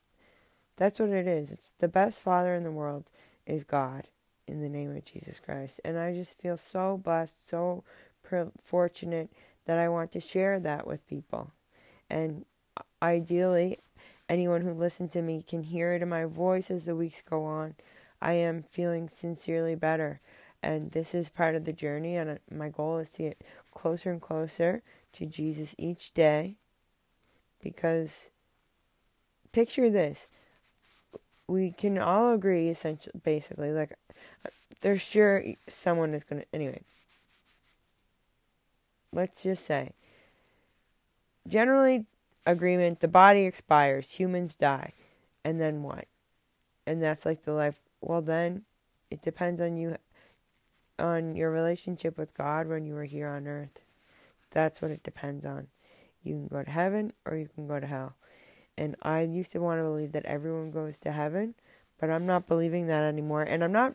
that's 0.76 1.00
what 1.00 1.10
it 1.10 1.26
is. 1.26 1.50
It's 1.50 1.74
the 1.78 1.88
best 1.88 2.22
father 2.22 2.54
in 2.54 2.62
the 2.62 2.70
world 2.70 3.04
is 3.44 3.64
God 3.64 4.04
in 4.46 4.62
the 4.62 4.68
name 4.68 4.96
of 4.96 5.04
Jesus 5.04 5.40
Christ. 5.40 5.80
And 5.84 5.98
I 5.98 6.14
just 6.14 6.38
feel 6.38 6.56
so 6.56 6.96
blessed, 6.96 7.48
so 7.48 7.84
fortunate 8.62 9.30
that 9.66 9.78
I 9.78 9.88
want 9.88 10.12
to 10.12 10.20
share 10.20 10.58
that 10.60 10.86
with 10.86 11.06
people. 11.06 11.52
And 12.08 12.44
ideally, 13.02 13.78
anyone 14.28 14.62
who 14.62 14.72
listened 14.72 15.12
to 15.12 15.22
me 15.22 15.44
can 15.46 15.64
hear 15.64 15.92
it 15.92 16.02
in 16.02 16.08
my 16.08 16.24
voice 16.24 16.70
as 16.70 16.84
the 16.84 16.96
weeks 16.96 17.22
go 17.22 17.44
on. 17.44 17.74
I 18.20 18.32
am 18.34 18.64
feeling 18.70 19.08
sincerely 19.08 19.74
better. 19.74 20.20
And 20.62 20.90
this 20.92 21.14
is 21.14 21.28
part 21.28 21.54
of 21.54 21.64
the 21.64 21.72
journey. 21.72 22.16
And 22.16 22.30
uh, 22.30 22.34
my 22.50 22.68
goal 22.68 22.98
is 22.98 23.10
to 23.12 23.22
get 23.22 23.40
closer 23.74 24.10
and 24.10 24.20
closer 24.20 24.82
to 25.14 25.26
Jesus 25.26 25.74
each 25.78 26.12
day. 26.12 26.56
Because 27.62 28.28
picture 29.52 29.90
this 29.90 30.26
we 31.50 31.72
can 31.72 31.98
all 31.98 32.32
agree 32.32 32.68
essentially 32.68 33.20
basically 33.24 33.72
like 33.72 33.92
uh, 34.44 34.48
there's 34.82 35.00
sure 35.00 35.44
someone 35.68 36.14
is 36.14 36.22
going 36.22 36.40
to 36.40 36.46
anyway 36.52 36.80
let's 39.12 39.42
just 39.42 39.64
say 39.64 39.90
generally 41.48 42.06
agreement 42.46 43.00
the 43.00 43.08
body 43.08 43.44
expires 43.44 44.12
humans 44.12 44.54
die 44.54 44.92
and 45.44 45.60
then 45.60 45.82
what 45.82 46.06
and 46.86 47.02
that's 47.02 47.26
like 47.26 47.44
the 47.44 47.52
life 47.52 47.78
well 48.00 48.22
then 48.22 48.62
it 49.10 49.22
depends 49.22 49.60
on 49.60 49.76
you 49.76 49.96
on 50.98 51.34
your 51.34 51.50
relationship 51.50 52.18
with 52.18 52.34
god 52.34 52.68
when 52.68 52.84
you 52.84 52.94
were 52.94 53.04
here 53.04 53.28
on 53.28 53.46
earth 53.46 53.80
that's 54.50 54.82
what 54.82 54.90
it 54.90 55.02
depends 55.02 55.46
on 55.46 55.66
you 56.22 56.34
can 56.34 56.48
go 56.48 56.62
to 56.62 56.70
heaven 56.70 57.12
or 57.24 57.36
you 57.36 57.48
can 57.54 57.66
go 57.66 57.80
to 57.80 57.86
hell 57.86 58.14
and 58.80 58.96
I 59.02 59.20
used 59.20 59.52
to 59.52 59.60
want 59.60 59.78
to 59.78 59.84
believe 59.84 60.12
that 60.12 60.24
everyone 60.24 60.70
goes 60.70 60.98
to 61.00 61.12
heaven, 61.12 61.54
but 62.00 62.08
I'm 62.08 62.24
not 62.24 62.48
believing 62.48 62.86
that 62.86 63.02
anymore. 63.02 63.42
And 63.42 63.62
I'm 63.62 63.72
not 63.72 63.94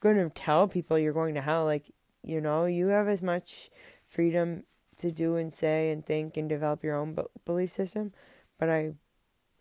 going 0.00 0.16
to 0.16 0.28
tell 0.28 0.68
people 0.68 0.98
you're 0.98 1.14
going 1.14 1.34
to 1.34 1.40
hell. 1.40 1.64
Like, 1.64 1.84
you 2.22 2.38
know, 2.38 2.66
you 2.66 2.88
have 2.88 3.08
as 3.08 3.22
much 3.22 3.70
freedom 4.06 4.64
to 4.98 5.10
do 5.10 5.36
and 5.36 5.50
say 5.50 5.90
and 5.90 6.04
think 6.04 6.36
and 6.36 6.46
develop 6.46 6.84
your 6.84 6.96
own 6.96 7.16
belief 7.46 7.72
system. 7.72 8.12
But 8.58 8.68
I, 8.68 8.92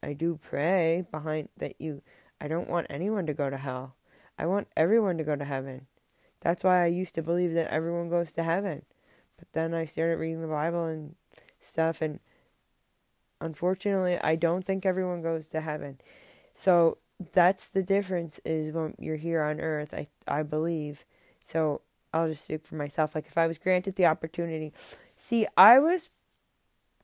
I 0.03 0.11
do 0.11 0.37
pray 0.41 1.05
behind 1.09 1.47
that 1.57 1.79
you. 1.79 2.01
I 2.39 2.47
don't 2.47 2.69
want 2.69 2.87
anyone 2.89 3.25
to 3.27 3.33
go 3.33 3.49
to 3.49 3.57
hell. 3.57 3.95
I 4.37 4.45
want 4.45 4.67
everyone 4.77 5.17
to 5.17 5.23
go 5.23 5.35
to 5.35 5.45
heaven. 5.45 5.87
That's 6.41 6.63
why 6.63 6.83
I 6.83 6.87
used 6.87 7.15
to 7.15 7.21
believe 7.21 7.53
that 7.53 7.71
everyone 7.71 8.09
goes 8.09 8.31
to 8.33 8.43
heaven. 8.43 8.83
But 9.37 9.47
then 9.53 9.73
I 9.73 9.85
started 9.85 10.17
reading 10.17 10.41
the 10.41 10.47
Bible 10.47 10.85
and 10.85 11.15
stuff, 11.59 12.01
and 12.01 12.19
unfortunately, 13.41 14.19
I 14.19 14.35
don't 14.35 14.63
think 14.63 14.85
everyone 14.85 15.21
goes 15.21 15.47
to 15.47 15.61
heaven. 15.61 15.99
So 16.53 16.97
that's 17.33 17.67
the 17.67 17.83
difference 17.83 18.39
is 18.45 18.73
when 18.73 18.95
you're 18.99 19.15
here 19.15 19.41
on 19.41 19.59
earth, 19.59 19.93
I 19.93 20.07
I 20.27 20.43
believe. 20.43 21.05
So 21.39 21.81
I'll 22.13 22.29
just 22.29 22.43
speak 22.43 22.63
for 22.63 22.75
myself. 22.75 23.15
Like 23.15 23.27
if 23.27 23.37
I 23.37 23.47
was 23.47 23.57
granted 23.57 23.95
the 23.95 24.05
opportunity. 24.05 24.73
See, 25.15 25.47
I 25.55 25.79
was 25.79 26.09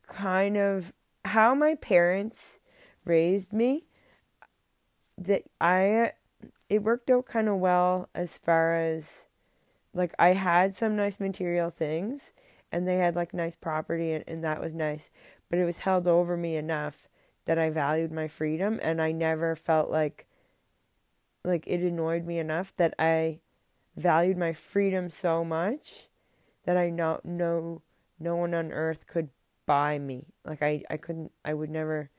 kind 0.08 0.58
of 0.58 0.94
how 1.26 1.56
my 1.56 1.76
parents 1.76 2.60
raised 3.06 3.54
me 3.54 3.84
that 5.26 5.44
I 5.60 6.14
it 6.70 6.84
worked 6.84 7.10
out 7.10 7.26
kind 7.26 7.48
of 7.48 7.58
well 7.58 8.10
as 8.14 8.38
far 8.38 8.76
as 8.76 9.24
like 9.94 10.14
I 10.18 10.34
had 10.34 10.76
some 10.76 10.96
nice 10.96 11.20
material 11.20 11.70
things 11.70 12.32
and 12.72 12.88
they 12.88 12.98
had 12.98 13.16
like 13.16 13.34
nice 13.34 13.56
property 13.56 14.12
and, 14.12 14.24
and 14.28 14.44
that 14.44 14.62
was 14.62 14.74
nice 14.74 15.10
but 15.50 15.60
it 15.60 15.66
was 15.66 15.80
held 15.80 16.08
over 16.08 16.36
me 16.36 16.56
enough 16.56 17.08
that 17.46 17.60
I 17.60 17.70
valued 17.70 18.12
my 18.12 18.28
freedom 18.28 18.80
and 18.82 19.02
I 19.02 19.12
never 19.12 19.56
felt 19.56 19.90
like 19.90 20.26
like 21.44 21.66
it 21.68 21.82
annoyed 21.82 22.26
me 22.26 22.40
enough 22.40 22.74
that 22.78 22.94
I 22.98 23.40
valued 23.96 24.38
my 24.38 24.54
freedom 24.54 25.10
so 25.10 25.44
much 25.44 26.10
that 26.66 26.78
I 26.78 26.90
know 26.90 27.20
no 27.24 27.82
no 28.20 28.36
one 28.36 28.54
on 28.54 28.72
earth 28.72 29.06
could 29.08 29.30
buy 29.66 30.00
me. 30.00 30.26
Like 30.46 30.62
I 30.62 30.84
I 30.90 30.98
couldn't 30.98 31.32
I 31.44 31.54
would 31.54 31.70
never 31.70 32.10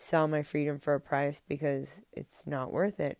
sell 0.00 0.26
my 0.26 0.42
freedom 0.42 0.78
for 0.78 0.94
a 0.94 1.00
price 1.00 1.42
because 1.46 2.00
it's 2.12 2.42
not 2.46 2.72
worth 2.72 2.98
it. 2.98 3.18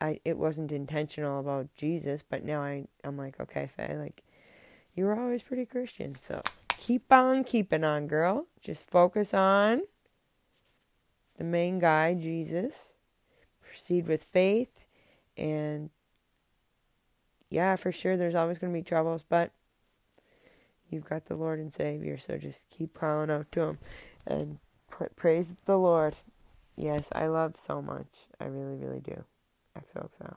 I 0.00 0.18
it 0.24 0.38
wasn't 0.38 0.72
intentional 0.72 1.38
about 1.38 1.74
Jesus, 1.76 2.24
but 2.28 2.42
now 2.44 2.62
I 2.62 2.86
I'm 3.04 3.18
like 3.18 3.38
okay, 3.38 3.68
Faye, 3.76 3.96
like 3.98 4.24
you 4.94 5.04
were 5.04 5.18
always 5.18 5.42
pretty 5.42 5.66
Christian, 5.66 6.14
so 6.14 6.40
keep 6.68 7.12
on 7.12 7.44
keeping 7.44 7.84
on, 7.84 8.06
girl. 8.06 8.46
Just 8.62 8.88
focus 8.90 9.34
on 9.34 9.82
the 11.36 11.44
main 11.44 11.78
guy, 11.78 12.14
Jesus. 12.14 12.86
Proceed 13.60 14.06
with 14.06 14.24
faith. 14.24 14.70
And 15.36 15.90
yeah, 17.50 17.76
for 17.76 17.92
sure, 17.92 18.16
there's 18.16 18.34
always 18.34 18.58
going 18.58 18.72
to 18.72 18.78
be 18.78 18.84
troubles, 18.84 19.24
but 19.28 19.50
you've 20.88 21.08
got 21.08 21.26
the 21.26 21.36
Lord 21.36 21.58
and 21.58 21.72
Savior. 21.72 22.16
So 22.18 22.38
just 22.38 22.70
keep 22.70 22.94
crying 22.94 23.30
out 23.30 23.50
to 23.52 23.62
Him 23.62 23.78
and 24.26 24.58
praise 25.16 25.54
the 25.66 25.76
Lord. 25.76 26.16
Yes, 26.76 27.08
I 27.14 27.26
love 27.26 27.54
so 27.66 27.80
much. 27.80 28.26
I 28.40 28.44
really, 28.44 28.76
really 28.76 29.00
do. 29.00 29.24
XOXO. 29.78 30.36